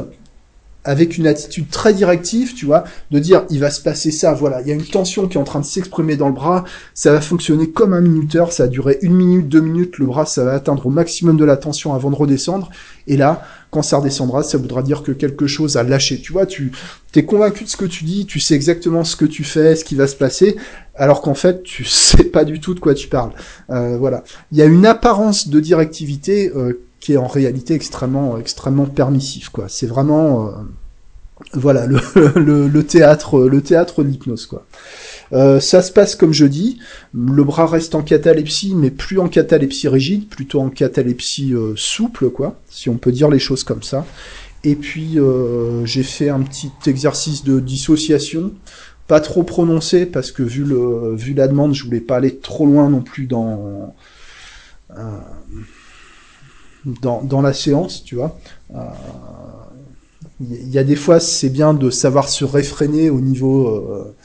avec 0.87 1.17
une 1.17 1.27
attitude 1.27 1.69
très 1.69 1.93
directive, 1.93 2.53
tu 2.55 2.65
vois, 2.65 2.85
de 3.11 3.19
dire 3.19 3.43
il 3.49 3.59
va 3.59 3.69
se 3.69 3.81
passer 3.81 4.09
ça, 4.09 4.33
voilà, 4.33 4.61
il 4.61 4.67
y 4.67 4.71
a 4.71 4.73
une 4.73 4.85
tension 4.85 5.27
qui 5.27 5.37
est 5.37 5.39
en 5.39 5.43
train 5.43 5.59
de 5.59 5.65
s'exprimer 5.65 6.15
dans 6.15 6.29
le 6.29 6.33
bras, 6.33 6.63
ça 6.93 7.11
va 7.11 7.19
fonctionner 7.19 7.69
comme 7.69 7.93
un 7.93 7.99
minuteur, 7.99 8.53
ça 8.53 8.63
va 8.63 8.69
durer 8.69 8.97
une 9.01 9.13
minute, 9.13 9.49
deux 9.49 9.59
minutes, 9.59 9.97
le 9.97 10.05
bras 10.05 10.25
ça 10.25 10.45
va 10.45 10.53
atteindre 10.53 10.85
au 10.85 10.89
maximum 10.89 11.35
de 11.35 11.43
la 11.43 11.57
tension 11.57 11.93
avant 11.93 12.09
de 12.09 12.15
redescendre, 12.15 12.69
et 13.05 13.17
là, 13.17 13.43
quand 13.69 13.81
ça 13.81 13.97
redescendra, 13.97 14.43
ça 14.43 14.57
voudra 14.57 14.81
dire 14.81 15.03
que 15.03 15.11
quelque 15.11 15.45
chose 15.45 15.75
a 15.75 15.83
lâché, 15.83 16.21
tu 16.21 16.31
vois, 16.31 16.45
tu 16.45 16.71
es 17.15 17.25
convaincu 17.25 17.65
de 17.65 17.69
ce 17.69 17.75
que 17.75 17.85
tu 17.85 18.05
dis, 18.05 18.25
tu 18.25 18.39
sais 18.39 18.55
exactement 18.55 19.03
ce 19.03 19.17
que 19.17 19.25
tu 19.25 19.43
fais, 19.43 19.75
ce 19.75 19.83
qui 19.83 19.95
va 19.95 20.07
se 20.07 20.15
passer, 20.15 20.55
alors 20.95 21.21
qu'en 21.21 21.35
fait 21.35 21.63
tu 21.63 21.83
sais 21.85 22.23
pas 22.23 22.45
du 22.45 22.61
tout 22.61 22.73
de 22.73 22.79
quoi 22.79 22.93
tu 22.93 23.09
parles. 23.09 23.31
Euh, 23.71 23.97
voilà, 23.97 24.23
il 24.53 24.57
y 24.57 24.61
a 24.61 24.65
une 24.65 24.85
apparence 24.85 25.49
de 25.49 25.59
directivité 25.59 26.49
euh, 26.55 26.79
qui 27.07 27.13
est 27.13 27.17
en 27.17 27.27
réalité 27.27 27.73
extrêmement 27.73 28.37
extrêmement 28.37 28.85
permissif, 28.85 29.47
quoi. 29.47 29.67
C'est 29.69 29.87
vraiment 29.87 30.47
euh, 30.47 30.51
voilà 31.53 31.85
le, 31.87 32.67
le, 32.67 32.83
théâtre 32.83 33.39
le 33.47 33.61
théâtre 33.61 34.03
de 34.03 34.09
l'hypnose 34.09 34.45
quoi. 34.45 34.65
Euh, 35.31 35.61
ça 35.61 35.81
se 35.81 35.93
passe 35.93 36.17
comme 36.17 36.33
je 36.33 36.45
dis, 36.45 36.79
le 37.13 37.45
bras 37.45 37.65
reste 37.65 37.95
en 37.95 38.01
catalepsie, 38.01 38.75
mais 38.75 38.91
plus 38.91 39.19
en 39.19 39.29
catalepsie 39.29 39.87
rigide, 39.87 40.27
plutôt 40.27 40.59
en 40.59 40.69
catalepsie 40.69 41.53
euh, 41.53 41.71
souple, 41.77 42.29
quoi, 42.29 42.59
si 42.69 42.89
on 42.89 42.97
peut 42.97 43.13
dire 43.13 43.29
les 43.29 43.39
choses 43.39 43.63
comme 43.63 43.83
ça. 43.83 44.05
Et 44.65 44.75
puis 44.75 45.17
j'ai 45.85 46.03
fait 46.03 46.27
un 46.27 46.41
petit 46.41 46.71
exercice 46.87 47.45
de 47.45 47.61
dissociation, 47.61 48.51
pas 49.07 49.21
trop 49.21 49.43
prononcé 49.43 50.05
parce 50.05 50.33
que 50.33 50.43
vu 50.43 50.65
le 50.65 51.15
vu 51.15 51.33
la 51.33 51.47
demande, 51.47 51.73
je 51.73 51.85
voulais 51.85 52.01
pas 52.01 52.17
aller 52.17 52.35
trop 52.35 52.65
loin 52.65 52.89
non 52.89 53.01
plus 53.01 53.27
dans 53.27 53.93
dans, 57.01 57.21
dans 57.21 57.41
la 57.41 57.53
séance, 57.53 58.03
tu 58.03 58.15
vois 58.15 58.37
il 60.39 60.69
y 60.69 60.77
a 60.77 60.83
des 60.83 60.95
fois, 60.95 61.19
c'est 61.19 61.49
bien 61.49 61.73
de 61.73 61.89
savoir 61.89 62.29
se 62.29 62.45
réfréner 62.45 63.09
au 63.09 63.19
niveau, 63.19 63.67
euh, 63.69 64.15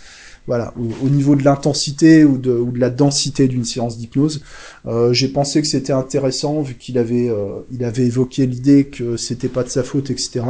voilà, 0.47 0.75
au, 0.77 1.09
niveau 1.09 1.37
de 1.37 1.43
l'intensité 1.43 2.25
ou 2.25 2.37
de, 2.37 2.53
ou 2.53 2.71
de 2.71 2.79
la 2.79 2.91
densité 2.91 3.49
d'une 3.49 3.65
séance 3.65 3.97
d'hypnose. 3.97 4.43
Euh, 4.87 5.13
J'ai 5.13 5.29
pensé 5.29 5.63
que 5.63 5.69
c'était 5.69 5.93
intéressant 5.93 6.61
vu 6.61 6.75
qu'il 6.75 6.99
avait, 6.99 7.29
euh, 7.29 7.61
il 7.73 7.85
avait 7.85 8.05
évoqué 8.05 8.47
l'idée 8.47 8.85
que 8.85 9.17
c'était 9.17 9.49
pas 9.49 9.63
de 9.63 9.71
sa 9.71 9.83
faute, 9.83 10.11
etc. 10.11 10.43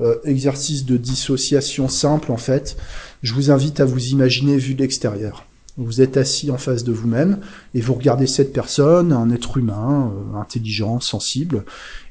Euh, 0.00 0.16
exercice 0.24 0.84
de 0.84 0.96
dissociation 0.96 1.88
simple 1.88 2.32
en 2.32 2.36
fait. 2.36 2.76
Je 3.22 3.32
vous 3.34 3.50
invite 3.50 3.80
à 3.80 3.84
vous 3.84 4.08
imaginer 4.08 4.56
vu 4.56 4.74
de 4.74 4.82
l'extérieur. 4.82 5.46
Vous 5.76 6.00
êtes 6.00 6.16
assis 6.16 6.52
en 6.52 6.58
face 6.58 6.84
de 6.84 6.92
vous-même 6.92 7.40
et 7.74 7.80
vous 7.80 7.94
regardez 7.94 8.28
cette 8.28 8.52
personne, 8.52 9.12
un 9.12 9.30
être 9.30 9.56
humain, 9.56 10.12
euh, 10.14 10.38
intelligent, 10.38 11.00
sensible, 11.00 11.64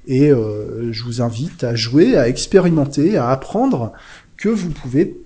et 0.06 0.32
euh, 0.32 0.92
je 0.92 1.04
vous 1.06 1.22
invite 1.22 1.64
à 1.64 1.74
jouer, 1.74 2.18
à 2.18 2.28
expérimenter, 2.28 3.16
à 3.16 3.30
apprendre 3.30 3.94
que 4.36 4.50
vous 4.50 4.70
pouvez 4.70 5.18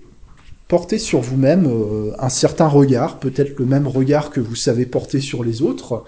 porter 0.68 0.98
sur 0.98 1.20
vous-même 1.20 1.66
euh, 1.66 2.12
un 2.20 2.28
certain 2.28 2.68
regard, 2.68 3.18
peut-être 3.18 3.58
le 3.58 3.64
même 3.64 3.88
regard 3.88 4.30
que 4.30 4.40
vous 4.40 4.54
savez 4.54 4.86
porter 4.86 5.20
sur 5.20 5.42
les 5.42 5.62
autres, 5.62 6.04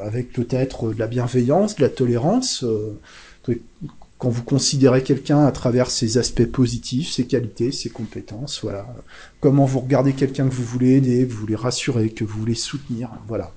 avec 0.00 0.32
peut-être 0.32 0.94
de 0.94 0.98
la 0.98 1.08
bienveillance, 1.08 1.74
de 1.74 1.82
la 1.82 1.88
tolérance, 1.88 2.64
quand 4.20 4.28
vous 4.28 4.44
considérez 4.44 5.02
quelqu'un 5.02 5.46
à 5.46 5.50
travers 5.50 5.90
ses 5.90 6.18
aspects 6.18 6.44
positifs, 6.44 7.10
ses 7.10 7.26
qualités, 7.26 7.72
ses 7.72 7.88
compétences, 7.88 8.60
voilà. 8.62 8.86
Comment 9.40 9.64
vous 9.64 9.80
regardez 9.80 10.12
quelqu'un 10.12 10.46
que 10.46 10.52
vous 10.52 10.62
voulez 10.62 10.96
aider, 10.96 11.26
que 11.26 11.32
vous 11.32 11.38
voulez 11.38 11.56
rassurer, 11.56 12.10
que 12.10 12.22
vous 12.22 12.38
voulez 12.38 12.54
soutenir, 12.54 13.08
voilà. 13.28 13.50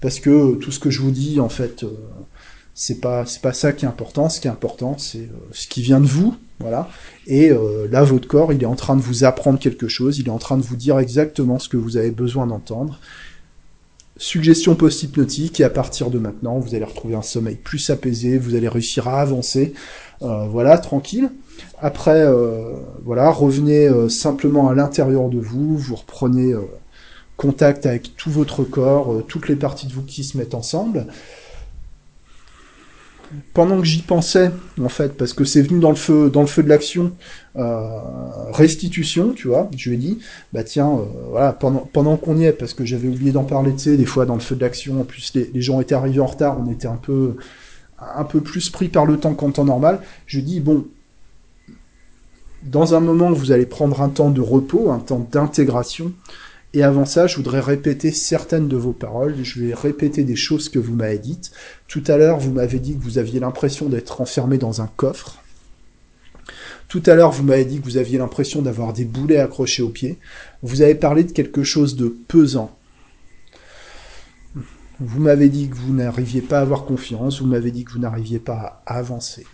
Parce 0.00 0.18
que 0.18 0.54
tout 0.54 0.72
ce 0.72 0.80
que 0.80 0.88
je 0.88 1.02
vous 1.02 1.10
dis, 1.10 1.38
en 1.38 1.50
fait, 1.50 1.84
euh, 1.84 1.90
c'est 2.72 3.02
pas 3.02 3.26
c'est 3.26 3.42
pas 3.42 3.52
ça 3.52 3.74
qui 3.74 3.84
est 3.84 3.88
important. 3.88 4.30
Ce 4.30 4.40
qui 4.40 4.48
est 4.48 4.50
important, 4.50 4.96
c'est 4.96 5.18
euh, 5.18 5.48
ce 5.52 5.68
qui 5.68 5.82
vient 5.82 6.00
de 6.00 6.06
vous, 6.06 6.34
voilà. 6.60 6.88
Et 7.26 7.50
euh, 7.50 7.86
là, 7.90 8.02
votre 8.02 8.26
corps, 8.26 8.54
il 8.54 8.62
est 8.62 8.66
en 8.66 8.76
train 8.76 8.96
de 8.96 9.02
vous 9.02 9.24
apprendre 9.24 9.58
quelque 9.58 9.86
chose. 9.86 10.18
Il 10.18 10.28
est 10.28 10.30
en 10.30 10.38
train 10.38 10.56
de 10.56 10.62
vous 10.62 10.76
dire 10.76 10.98
exactement 10.98 11.58
ce 11.58 11.68
que 11.68 11.76
vous 11.76 11.98
avez 11.98 12.10
besoin 12.10 12.46
d'entendre 12.46 13.00
suggestion 14.20 14.74
post-hypnotique 14.74 15.60
et 15.60 15.64
à 15.64 15.70
partir 15.70 16.10
de 16.10 16.18
maintenant, 16.18 16.58
vous 16.58 16.74
allez 16.74 16.84
retrouver 16.84 17.14
un 17.14 17.22
sommeil 17.22 17.56
plus 17.56 17.88
apaisé, 17.88 18.36
vous 18.36 18.54
allez 18.54 18.68
réussir 18.68 19.08
à 19.08 19.22
avancer, 19.22 19.72
euh, 20.20 20.46
voilà, 20.46 20.76
tranquille. 20.76 21.30
Après, 21.80 22.20
euh, 22.20 22.74
voilà, 23.02 23.30
revenez 23.30 23.88
euh, 23.88 24.10
simplement 24.10 24.68
à 24.68 24.74
l'intérieur 24.74 25.30
de 25.30 25.38
vous, 25.40 25.76
vous 25.78 25.96
reprenez 25.96 26.54
contact 27.38 27.86
avec 27.86 28.14
tout 28.16 28.30
votre 28.30 28.62
corps, 28.62 29.22
toutes 29.26 29.48
les 29.48 29.56
parties 29.56 29.86
de 29.86 29.94
vous 29.94 30.02
qui 30.02 30.22
se 30.22 30.36
mettent 30.36 30.54
ensemble 30.54 31.06
pendant 33.54 33.78
que 33.78 33.86
j'y 33.86 34.02
pensais, 34.02 34.50
en 34.80 34.88
fait, 34.88 35.16
parce 35.16 35.32
que 35.32 35.44
c'est 35.44 35.62
venu 35.62 35.80
dans 35.80 35.90
le 35.90 35.96
feu, 35.96 36.30
dans 36.30 36.40
le 36.40 36.46
feu 36.46 36.62
de 36.62 36.68
l'action, 36.68 37.12
restitution, 37.54 39.32
tu 39.32 39.48
vois, 39.48 39.68
je 39.76 39.90
lui 39.90 39.96
ai 39.96 39.98
dit, 39.98 40.18
bah 40.52 40.62
tiens, 40.62 41.00
euh, 41.36 41.52
pendant, 41.52 41.88
pendant 41.92 42.16
qu'on 42.16 42.36
y 42.36 42.44
est, 42.44 42.52
parce 42.52 42.74
que 42.74 42.84
j'avais 42.84 43.08
oublié 43.08 43.32
d'en 43.32 43.44
parler, 43.44 43.72
tu 43.72 43.78
sais, 43.78 43.96
des 43.96 44.06
fois 44.06 44.26
dans 44.26 44.34
le 44.34 44.40
feu 44.40 44.54
de 44.54 44.60
l'action, 44.60 45.00
en 45.00 45.04
plus 45.04 45.32
les, 45.34 45.50
les, 45.52 45.60
gens 45.60 45.80
étaient 45.80 45.94
arrivés 45.94 46.20
en 46.20 46.26
retard, 46.26 46.58
on 46.60 46.70
était 46.70 46.86
un 46.86 46.96
peu, 46.96 47.36
un 47.98 48.24
peu 48.24 48.40
plus 48.40 48.70
pris 48.70 48.88
par 48.88 49.04
le 49.04 49.18
temps 49.18 49.34
qu'en 49.34 49.50
temps 49.50 49.64
normal, 49.64 50.00
je 50.26 50.38
lui 50.38 50.44
ai 50.44 50.46
dit, 50.46 50.60
bon, 50.60 50.86
dans 52.62 52.94
un 52.94 53.00
moment, 53.00 53.32
vous 53.32 53.52
allez 53.52 53.66
prendre 53.66 54.00
un 54.02 54.10
temps 54.10 54.30
de 54.30 54.40
repos, 54.40 54.90
un 54.90 54.98
temps 54.98 55.26
d'intégration, 55.30 56.12
et 56.72 56.84
avant 56.84 57.04
ça, 57.04 57.26
je 57.26 57.36
voudrais 57.36 57.60
répéter 57.60 58.12
certaines 58.12 58.68
de 58.68 58.76
vos 58.76 58.92
paroles. 58.92 59.34
Je 59.42 59.60
vais 59.60 59.74
répéter 59.74 60.22
des 60.22 60.36
choses 60.36 60.68
que 60.68 60.78
vous 60.78 60.94
m'avez 60.94 61.18
dites. 61.18 61.50
Tout 61.88 62.04
à 62.06 62.16
l'heure, 62.16 62.38
vous 62.38 62.52
m'avez 62.52 62.78
dit 62.78 62.96
que 62.96 63.02
vous 63.02 63.18
aviez 63.18 63.40
l'impression 63.40 63.88
d'être 63.88 64.20
enfermé 64.20 64.56
dans 64.56 64.80
un 64.80 64.86
coffre. 64.86 65.39
Tout 66.90 67.04
à 67.06 67.14
l'heure, 67.14 67.30
vous 67.30 67.44
m'avez 67.44 67.64
dit 67.64 67.78
que 67.78 67.84
vous 67.84 67.98
aviez 67.98 68.18
l'impression 68.18 68.62
d'avoir 68.62 68.92
des 68.92 69.04
boulets 69.04 69.38
accrochés 69.38 69.80
aux 69.80 69.90
pieds. 69.90 70.18
Vous 70.64 70.82
avez 70.82 70.96
parlé 70.96 71.22
de 71.22 71.30
quelque 71.30 71.62
chose 71.62 71.94
de 71.94 72.08
pesant. 72.08 72.76
Vous 74.98 75.20
m'avez 75.20 75.48
dit 75.48 75.68
que 75.68 75.76
vous 75.76 75.94
n'arriviez 75.94 76.40
pas 76.40 76.58
à 76.58 76.62
avoir 76.62 76.84
confiance. 76.84 77.40
Vous 77.40 77.46
m'avez 77.46 77.70
dit 77.70 77.84
que 77.84 77.92
vous 77.92 78.00
n'arriviez 78.00 78.40
pas 78.40 78.82
à 78.86 78.96
avancer. 78.96 79.46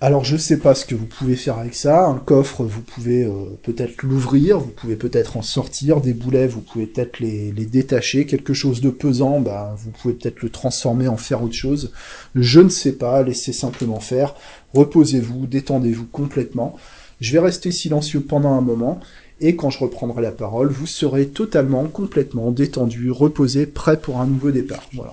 Alors 0.00 0.24
je 0.24 0.36
sais 0.36 0.58
pas 0.58 0.76
ce 0.76 0.84
que 0.84 0.94
vous 0.94 1.06
pouvez 1.06 1.34
faire 1.34 1.58
avec 1.58 1.74
ça. 1.74 2.06
Un 2.06 2.18
coffre, 2.18 2.62
vous 2.62 2.82
pouvez 2.82 3.24
euh, 3.24 3.58
peut-être 3.64 4.04
l'ouvrir, 4.04 4.60
vous 4.60 4.68
pouvez 4.68 4.94
peut-être 4.94 5.36
en 5.36 5.42
sortir. 5.42 6.00
Des 6.00 6.14
boulets, 6.14 6.46
vous 6.46 6.60
pouvez 6.60 6.86
peut-être 6.86 7.18
les, 7.18 7.50
détacher. 7.50 8.24
Quelque 8.24 8.54
chose 8.54 8.80
de 8.80 8.90
pesant, 8.90 9.40
bah, 9.40 9.74
vous 9.76 9.90
pouvez 9.90 10.14
peut-être 10.14 10.40
le 10.40 10.50
transformer 10.50 11.08
en 11.08 11.16
faire 11.16 11.42
autre 11.42 11.54
chose. 11.54 11.90
Je 12.36 12.60
ne 12.60 12.68
sais 12.68 12.92
pas, 12.92 13.24
laissez 13.24 13.52
simplement 13.52 13.98
faire. 13.98 14.36
Reposez-vous, 14.72 15.46
détendez-vous 15.48 16.06
complètement. 16.06 16.76
Je 17.20 17.32
vais 17.32 17.40
rester 17.40 17.72
silencieux 17.72 18.20
pendant 18.20 18.52
un 18.52 18.60
moment. 18.60 19.00
Et 19.40 19.56
quand 19.56 19.70
je 19.70 19.80
reprendrai 19.80 20.22
la 20.22 20.30
parole, 20.30 20.68
vous 20.68 20.86
serez 20.86 21.26
totalement, 21.26 21.84
complètement 21.86 22.52
détendu, 22.52 23.10
reposé, 23.10 23.66
prêt 23.66 24.00
pour 24.00 24.20
un 24.20 24.26
nouveau 24.26 24.52
départ. 24.52 24.88
Voilà. 24.92 25.12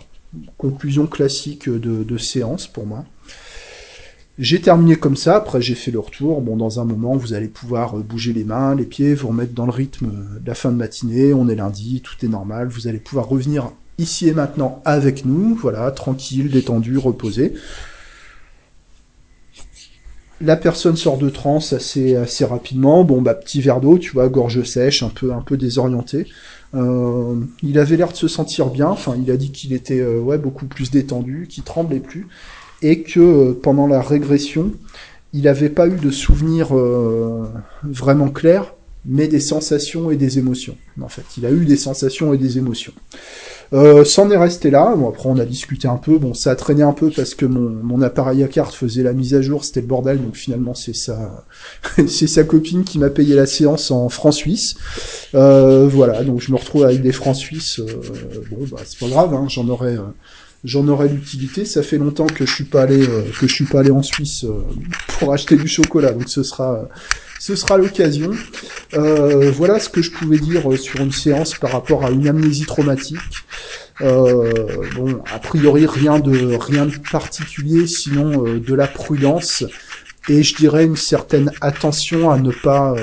Conclusion 0.60 1.08
classique 1.08 1.68
de, 1.68 2.04
de 2.04 2.18
séance 2.20 2.68
pour 2.68 2.86
moi. 2.86 3.04
J'ai 4.38 4.60
terminé 4.60 4.98
comme 4.98 5.16
ça, 5.16 5.38
après 5.38 5.62
j'ai 5.62 5.76
fait 5.76 5.92
le 5.92 6.00
retour. 6.00 6.42
Bon, 6.42 6.58
dans 6.58 6.82
un 6.82 6.86
moment, 6.86 7.16
vous 7.16 7.34
allez 7.34 7.48
pouvoir 7.48 7.98
euh, 7.98 8.02
bouger 8.02 8.34
les 8.34 8.44
mains, 8.44 8.76
les 8.76 8.84
pieds, 8.84 9.14
vous 9.14 9.30
remettre 9.30 9.54
dans 9.54 9.66
le 9.66 9.72
rythme 9.72 10.08
de 10.42 10.48
la 10.48 10.56
fin 10.56 10.72
de 10.72 10.78
matinée. 10.78 11.34
On 11.34 11.48
est 11.48 11.56
lundi, 11.56 12.02
tout 12.02 12.16
est 12.24 12.28
normal. 12.28 12.68
Vous 12.68 12.88
allez 12.88 13.00
pouvoir 13.00 13.30
revenir 13.30 13.72
ici 13.98 14.28
et 14.28 14.34
maintenant 14.34 14.82
avec 14.84 15.24
nous, 15.24 15.56
voilà, 15.56 15.90
tranquille, 15.92 16.52
détendu, 16.52 16.98
reposé. 16.98 17.54
La 20.42 20.58
personne 20.58 20.98
sort 20.98 21.18
de 21.18 21.30
transe 21.30 21.72
assez, 21.72 22.18
assez 22.18 22.44
rapidement. 22.44 23.06
Bon, 23.06 23.22
bah, 23.22 23.36
petit 23.36 23.62
verre 23.62 23.80
d'eau, 23.80 23.98
tu 23.98 24.12
vois, 24.12 24.28
gorge 24.28 24.64
sèche, 24.64 25.02
un 25.02 25.10
peu, 25.10 25.32
un 25.32 25.42
peu 25.42 25.56
désorienté. 25.56 26.28
Euh, 26.74 27.36
il 27.64 27.80
avait 27.80 27.96
l'air 27.96 28.12
de 28.12 28.18
se 28.18 28.28
sentir 28.28 28.66
bien. 28.66 28.90
Enfin, 28.90 29.16
il 29.18 29.32
a 29.32 29.38
dit 29.38 29.54
qu'il 29.54 29.72
était, 29.72 30.02
euh, 30.02 30.20
ouais, 30.20 30.38
beaucoup 30.38 30.66
plus 30.66 30.92
détendu, 30.92 31.48
qu'il 31.50 31.64
tremblait 31.64 32.02
plus 32.02 32.28
et 32.82 33.02
que 33.02 33.20
euh, 33.20 33.54
pendant 33.54 33.88
la 33.88 34.02
régression, 34.02 34.74
il 35.34 35.44
n'avait 35.44 35.70
pas 35.70 35.88
eu 35.88 35.96
de 35.96 36.12
souvenirs 36.12 36.76
euh, 36.78 37.46
vraiment 37.84 38.30
clairs, 38.30 38.74
mais 39.06 39.28
des 39.28 39.40
sensations 39.40 40.10
et 40.12 40.16
des 40.16 40.40
émotions. 40.40 40.78
En 41.02 41.10
fait, 41.10 41.24
il 41.38 41.46
a 41.46 41.52
eu 41.52 41.66
des 41.66 41.78
sensations 41.78 42.34
et 42.34 42.38
des 42.38 42.58
émotions. 42.58 42.94
Euh, 43.74 44.04
C'en 44.06 44.30
est 44.30 44.38
resté 44.38 44.70
là. 44.70 44.96
Bon, 44.96 45.10
après, 45.10 45.28
on 45.30 45.38
a 45.38 45.46
discuté 45.46 45.88
un 45.88 45.98
peu. 45.98 46.18
Bon, 46.18 46.34
ça 46.34 46.52
a 46.52 46.56
traîné 46.56 46.84
un 46.84 46.94
peu 46.94 47.10
parce 47.10 47.36
que 47.36 47.46
mon, 47.46 47.70
mon 47.70 48.02
appareil 48.02 48.44
à 48.44 48.48
carte 48.48 48.74
faisait 48.74 49.04
la 49.04 49.14
mise 49.14 49.34
à 49.34 49.42
jour. 49.42 49.66
C'était 49.66 49.82
le 49.82 49.88
bordel. 49.88 50.22
Donc 50.22 50.36
finalement, 50.36 50.74
c'est 50.74 50.96
sa, 50.96 51.46
c'est 52.08 52.28
sa 52.28 52.44
copine 52.44 52.84
qui 52.84 53.00
m'a 53.00 53.10
payé 53.10 53.36
la 53.36 53.46
séance 53.46 53.92
en 53.92 54.10
francs 54.10 54.34
suisses. 54.34 54.76
Euh, 55.34 55.88
voilà. 55.88 56.24
Donc 56.24 56.42
je 56.42 56.52
me 56.52 56.58
retrouve 56.58 56.84
avec 56.84 57.02
des 57.02 57.12
francs 57.12 57.36
suisses. 57.36 57.80
Euh, 57.80 57.86
bon, 58.52 58.66
bah, 58.72 58.82
c'est 58.86 59.00
pas 59.00 59.08
grave. 59.08 59.34
Hein, 59.34 59.48
J'en 59.50 59.68
aurais, 59.68 59.98
j'en 60.66 60.88
aurais 60.88 61.08
l'utilité. 61.08 61.64
Ça 61.64 61.84
fait 61.84 61.98
longtemps 61.98 62.28
que 62.28 62.46
je 62.46 62.52
suis 62.52 62.66
pas 62.66 62.82
allé, 62.82 63.08
euh, 63.08 63.22
que 63.40 63.48
je 63.48 63.54
suis 63.54 63.66
pas 63.66 63.80
allé 63.80 63.92
en 63.92 64.04
Suisse 64.04 64.44
euh, 64.44 64.62
pour 65.20 65.32
acheter 65.32 65.56
du 65.56 65.68
chocolat, 65.68 66.12
donc 66.12 66.28
ce 66.28 66.44
sera, 66.44 66.90
ce 67.40 67.56
sera 67.56 67.78
l'occasion. 67.78 68.32
Euh, 68.96 69.52
voilà 69.52 69.80
ce 69.80 69.90
que 69.90 70.02
je 70.02 70.12
pouvais 70.12 70.40
dire 70.40 70.72
euh, 70.72 70.78
sur 70.78 71.00
une 71.00 71.12
séance 71.12 71.54
par 71.54 71.72
rapport 71.72 72.04
à 72.06 72.10
une 72.10 72.28
amnésie 72.28 72.66
traumatique. 72.66 73.20
Euh, 74.02 74.52
bon, 74.96 75.22
a 75.32 75.40
priori 75.40 75.86
rien 75.86 76.20
de 76.20 76.56
rien 76.56 76.86
de 76.86 76.98
particulier, 77.12 77.88
sinon 77.88 78.44
de 78.44 78.74
la 78.74 78.88
prudence 78.88 79.64
et 80.28 80.44
je 80.44 80.56
dirais 80.56 80.86
une 80.86 80.98
certaine 80.98 81.52
attention 81.62 82.32
à 82.32 82.40
ne 82.40 82.52
pas 82.52 82.96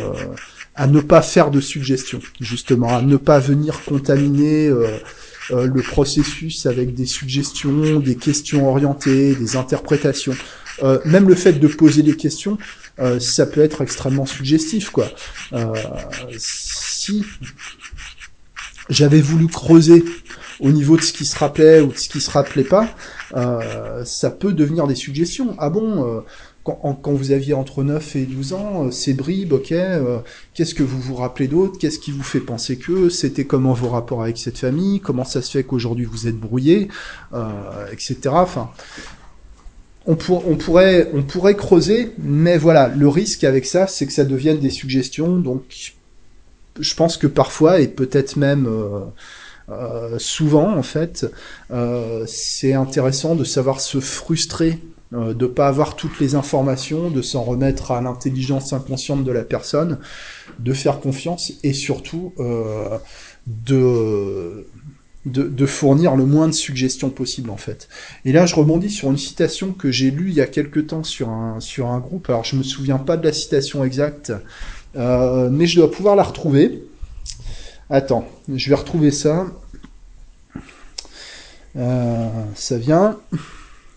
à 0.74 0.86
ne 0.86 1.00
pas 1.00 1.22
faire 1.22 1.50
de 1.50 1.60
suggestions, 1.60 2.20
justement, 2.40 2.96
à 2.96 3.00
ne 3.00 3.16
pas 3.16 3.38
venir 3.38 3.80
contaminer 3.84 4.70
le 5.50 5.82
processus 5.82 6.66
avec 6.66 6.94
des 6.94 7.06
suggestions, 7.06 8.00
des 8.00 8.16
questions 8.16 8.68
orientées, 8.68 9.34
des 9.34 9.56
interprétations. 9.56 10.34
même 11.04 11.28
le 11.28 11.34
fait 11.34 11.54
de 11.54 11.68
poser 11.68 12.02
des 12.02 12.16
questions, 12.16 12.58
euh, 12.98 13.18
ça 13.20 13.46
peut 13.46 13.62
être 13.62 13.80
extrêmement 13.80 14.26
suggestif, 14.26 14.90
quoi. 14.90 15.08
Euh, 15.52 15.72
si 16.36 17.24
j'avais 18.88 19.20
voulu 19.20 19.46
creuser 19.46 20.04
au 20.60 20.70
niveau 20.70 20.96
de 20.96 21.02
ce 21.02 21.12
qui 21.12 21.24
se 21.24 21.36
rappelait 21.38 21.80
ou 21.80 21.88
de 21.88 21.96
ce 21.96 22.08
qui 22.08 22.20
se 22.20 22.30
rappelait 22.30 22.64
pas, 22.64 22.88
euh, 23.34 24.04
ça 24.04 24.30
peut 24.30 24.52
devenir 24.52 24.86
des 24.86 24.94
suggestions. 24.94 25.56
Ah 25.58 25.70
bon, 25.70 26.22
quand, 26.64 27.12
vous 27.12 27.32
aviez 27.32 27.54
entre 27.54 27.82
9 27.82 28.16
et 28.16 28.24
12 28.24 28.52
ans, 28.52 28.90
ces 28.90 29.14
bribes, 29.14 29.52
ok, 29.52 29.74
qu'est-ce 30.54 30.74
que 30.74 30.82
vous 30.82 31.00
vous 31.00 31.16
rappelez 31.16 31.48
d'autre? 31.48 31.78
Qu'est-ce 31.78 31.98
qui 31.98 32.12
vous 32.12 32.22
fait 32.22 32.40
penser 32.40 32.76
que 32.76 33.08
C'était 33.08 33.44
comment 33.44 33.72
vos 33.72 33.88
rapports 33.88 34.22
avec 34.22 34.38
cette 34.38 34.58
famille? 34.58 35.00
Comment 35.00 35.24
ça 35.24 35.42
se 35.42 35.50
fait 35.50 35.64
qu'aujourd'hui 35.64 36.04
vous 36.04 36.28
êtes 36.28 36.38
brouillé 36.38 36.88
Etc. 37.92 38.16
Enfin, 38.26 38.70
on, 40.06 40.16
pourrait, 40.16 41.10
on 41.12 41.22
pourrait 41.22 41.56
creuser, 41.56 42.12
mais 42.18 42.58
voilà, 42.58 42.88
le 42.88 43.08
risque 43.08 43.44
avec 43.44 43.66
ça, 43.66 43.86
c'est 43.86 44.06
que 44.06 44.12
ça 44.12 44.24
devienne 44.24 44.58
des 44.58 44.70
suggestions. 44.70 45.36
Donc, 45.38 45.94
je 46.78 46.94
pense 46.94 47.16
que 47.16 47.26
parfois, 47.26 47.80
et 47.80 47.88
peut-être 47.88 48.36
même 48.36 48.66
euh, 48.66 49.00
euh, 49.68 50.18
souvent, 50.18 50.76
en 50.76 50.82
fait, 50.82 51.26
euh, 51.70 52.24
c'est 52.26 52.72
intéressant 52.72 53.34
de 53.34 53.44
savoir 53.44 53.80
se 53.80 54.00
frustrer, 54.00 54.78
de 55.12 55.46
pas 55.46 55.68
avoir 55.68 55.96
toutes 55.96 56.18
les 56.20 56.34
informations, 56.34 57.10
de 57.10 57.22
s'en 57.22 57.42
remettre 57.42 57.90
à 57.90 58.00
l'intelligence 58.00 58.72
inconsciente 58.72 59.24
de 59.24 59.32
la 59.32 59.44
personne, 59.44 59.98
de 60.58 60.72
faire 60.72 61.00
confiance 61.00 61.52
et 61.62 61.72
surtout 61.72 62.32
de 63.46 64.66
de, 65.24 65.66
fournir 65.66 66.16
le 66.16 66.26
moins 66.26 66.48
de 66.48 66.52
suggestions 66.52 67.10
possible 67.10 67.50
en 67.50 67.56
fait. 67.56 67.88
Et 68.24 68.32
là 68.32 68.46
je 68.46 68.54
rebondis 68.54 68.90
sur 68.90 69.10
une 69.10 69.18
citation 69.18 69.72
que 69.72 69.90
j'ai 69.90 70.10
lue 70.10 70.30
il 70.30 70.34
y 70.34 70.40
a 70.40 70.46
quelque 70.46 70.80
temps 70.80 71.04
sur 71.04 71.28
un, 71.28 71.98
groupe, 72.00 72.28
alors 72.28 72.44
je 72.44 72.56
me 72.56 72.62
souviens 72.62 72.98
pas 72.98 73.16
de 73.16 73.24
la 73.24 73.32
citation 73.32 73.84
exacte, 73.84 74.32
euh, 74.96 75.48
mais 75.50 75.66
je 75.66 75.76
dois 75.76 75.90
pouvoir 75.90 76.16
la 76.16 76.24
retrouver. 76.24 76.82
Attends, 77.88 78.26
je 78.52 78.68
vais 78.68 78.74
retrouver 78.74 79.10
ça. 79.10 79.46
Euh, 81.76 82.28
ça 82.54 82.78
vient. 82.78 83.18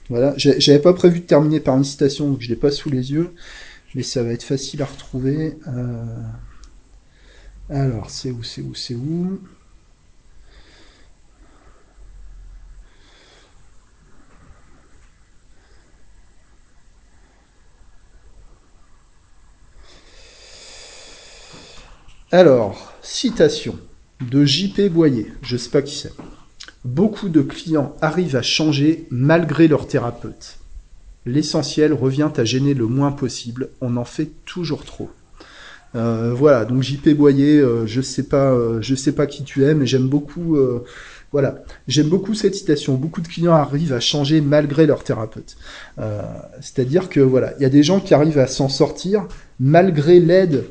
Voilà, 0.10 0.34
j'avais 0.38 0.80
pas 0.80 0.94
prévu 0.94 1.22
de 1.22 1.26
terminer 1.26 1.60
par 1.60 1.78
une 1.78 1.84
citation, 1.84 2.30
donc 2.30 2.42
je 2.42 2.50
l'ai 2.50 2.56
pas 2.56 2.72
sous 2.72 2.90
les 2.90 3.12
yeux, 3.12 3.34
mais 3.96 4.04
ça 4.04 4.24
va 4.24 4.32
être 4.32 4.44
facile 4.44 4.82
à 4.84 4.86
retrouver. 4.86 5.58
Euh, 5.68 6.06
alors, 7.70 8.10
c'est 8.10 8.32
où, 8.32 8.44
c'est 8.44 8.62
où, 8.62 8.76
c'est 8.76 8.96
où? 8.96 9.40
Alors, 22.32 22.94
citation 23.02 23.80
de 24.22 24.46
JP 24.46 24.90
Boyer, 24.92 25.34
je 25.42 25.58
sais 25.58 25.70
pas 25.70 25.82
qui 25.82 25.96
c'est. 25.96 26.14
Beaucoup 26.86 27.30
de 27.30 27.42
clients 27.42 27.96
arrivent 28.00 28.36
à 28.36 28.44
changer 28.44 29.08
malgré 29.10 29.68
leur 29.68 29.88
thérapeute. 29.88 30.60
L'essentiel 31.26 31.94
revient 31.94 32.30
à 32.38 32.46
gêner 32.46 32.76
le 32.76 32.86
moins 32.86 33.12
possible, 33.12 33.70
on 33.82 33.98
en 33.98 34.06
fait 34.06 34.30
toujours 34.46 34.86
trop. 34.86 35.10
Euh, 35.96 36.32
voilà, 36.36 36.64
donc 36.64 36.84
JP 36.84 37.10
Boyer, 37.16 37.58
euh, 37.58 37.88
je 37.88 38.02
sais 38.02 38.22
pas, 38.22 38.52
euh, 38.52 38.84
je 38.84 38.94
sais 38.94 39.14
pas 39.14 39.26
qui 39.26 39.44
tu 39.44 39.64
es, 39.64 39.74
mais 39.74 39.88
j'aime 39.88 40.08
beaucoup, 40.08 40.60
voilà, 41.32 41.64
j'aime 41.88 42.08
beaucoup 42.08 42.36
cette 42.36 42.54
citation. 42.54 42.94
Beaucoup 42.94 43.22
de 43.22 43.28
clients 43.28 43.56
arrivent 43.56 43.94
à 43.94 44.00
changer 44.00 44.40
malgré 44.40 44.86
leur 44.86 45.04
thérapeute. 45.04 45.58
C'est-à-dire 46.62 47.10
que 47.10 47.20
voilà, 47.20 47.56
il 47.58 47.64
y 47.64 47.66
a 47.66 47.70
des 47.70 47.82
gens 47.82 48.00
qui 48.00 48.14
arrivent 48.14 48.38
à 48.38 48.46
s'en 48.46 48.70
sortir 48.70 49.28
malgré 49.60 50.20
l'aide 50.20 50.66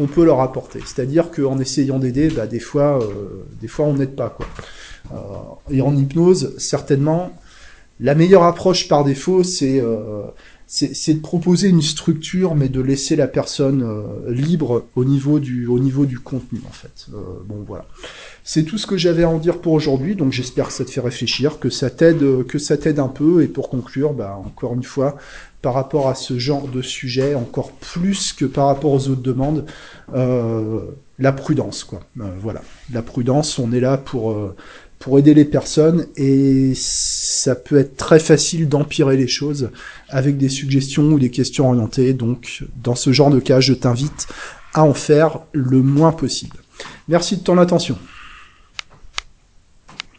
qu'on 0.00 0.06
peut 0.06 0.24
leur 0.24 0.40
apporter. 0.40 0.80
C'est-à-dire 0.80 1.30
qu'en 1.30 1.58
essayant 1.58 1.98
d'aider, 1.98 2.28
bah, 2.28 2.46
des 2.46 2.58
fois, 2.58 3.02
euh, 3.02 3.44
des 3.60 3.68
fois 3.68 3.84
on 3.84 3.94
n'aide 3.94 4.16
pas 4.16 4.30
quoi. 4.30 4.46
Euh, 5.12 5.16
et 5.70 5.82
en 5.82 5.94
hypnose, 5.94 6.54
certainement, 6.56 7.32
la 8.00 8.14
meilleure 8.14 8.44
approche 8.44 8.88
par 8.88 9.04
défaut, 9.04 9.42
c'est 9.44 9.78
euh, 9.78 10.22
de 10.80 11.20
proposer 11.20 11.68
une 11.68 11.82
structure, 11.82 12.54
mais 12.54 12.70
de 12.70 12.80
laisser 12.80 13.14
la 13.14 13.26
personne 13.26 13.84
libre 14.26 14.86
au 14.94 15.04
niveau 15.04 15.38
du 15.38 15.66
au 15.66 15.78
niveau 15.78 16.06
du 16.06 16.18
contenu 16.20 16.60
en 16.66 16.72
fait. 16.72 17.08
Bon 17.46 17.62
voilà, 17.66 17.84
c'est 18.44 18.62
tout 18.62 18.78
ce 18.78 18.86
que 18.86 18.96
j'avais 18.96 19.24
à 19.24 19.28
en 19.28 19.38
dire 19.38 19.58
pour 19.58 19.72
aujourd'hui. 19.72 20.14
Donc 20.14 20.32
j'espère 20.32 20.68
que 20.68 20.72
ça 20.72 20.84
te 20.84 20.90
fait 20.90 21.00
réfléchir, 21.00 21.58
que 21.58 21.68
ça 21.68 21.90
t'aide 21.90 22.46
que 22.46 22.58
ça 22.58 22.78
t'aide 22.78 23.00
un 23.00 23.08
peu. 23.08 23.42
Et 23.42 23.48
pour 23.48 23.68
conclure, 23.68 24.14
bah 24.14 24.40
encore 24.46 24.72
une 24.74 24.84
fois, 24.84 25.16
par 25.62 25.74
rapport 25.74 26.08
à 26.08 26.14
ce 26.14 26.38
genre 26.38 26.68
de 26.68 26.82
sujet, 26.82 27.34
encore 27.34 27.72
plus 27.72 28.32
que 28.32 28.44
par 28.44 28.66
rapport 28.66 28.92
aux 28.92 29.08
autres 29.08 29.22
demandes, 29.22 29.66
euh, 30.14 30.80
la 31.18 31.32
prudence 31.32 31.84
quoi. 31.84 32.00
voilà, 32.40 32.62
la 32.92 33.02
prudence. 33.02 33.58
On 33.58 33.72
est 33.72 33.80
là 33.80 33.98
pour 33.98 34.34
pour 35.00 35.18
aider 35.18 35.32
les 35.32 35.46
personnes 35.46 36.06
et 36.16 36.72
ça 36.76 37.56
peut 37.56 37.78
être 37.78 37.96
très 37.96 38.20
facile 38.20 38.68
d'empirer 38.68 39.16
les 39.16 39.26
choses 39.26 39.70
avec 40.10 40.36
des 40.36 40.50
suggestions 40.50 41.04
ou 41.04 41.18
des 41.18 41.30
questions 41.30 41.68
orientées. 41.68 42.12
Donc, 42.12 42.64
dans 42.76 42.94
ce 42.94 43.10
genre 43.10 43.30
de 43.30 43.40
cas, 43.40 43.60
je 43.60 43.72
t'invite 43.72 44.28
à 44.74 44.84
en 44.84 44.92
faire 44.92 45.40
le 45.52 45.80
moins 45.80 46.12
possible. 46.12 46.58
Merci 47.08 47.38
de 47.38 47.42
ton 47.42 47.56
attention. 47.56 47.98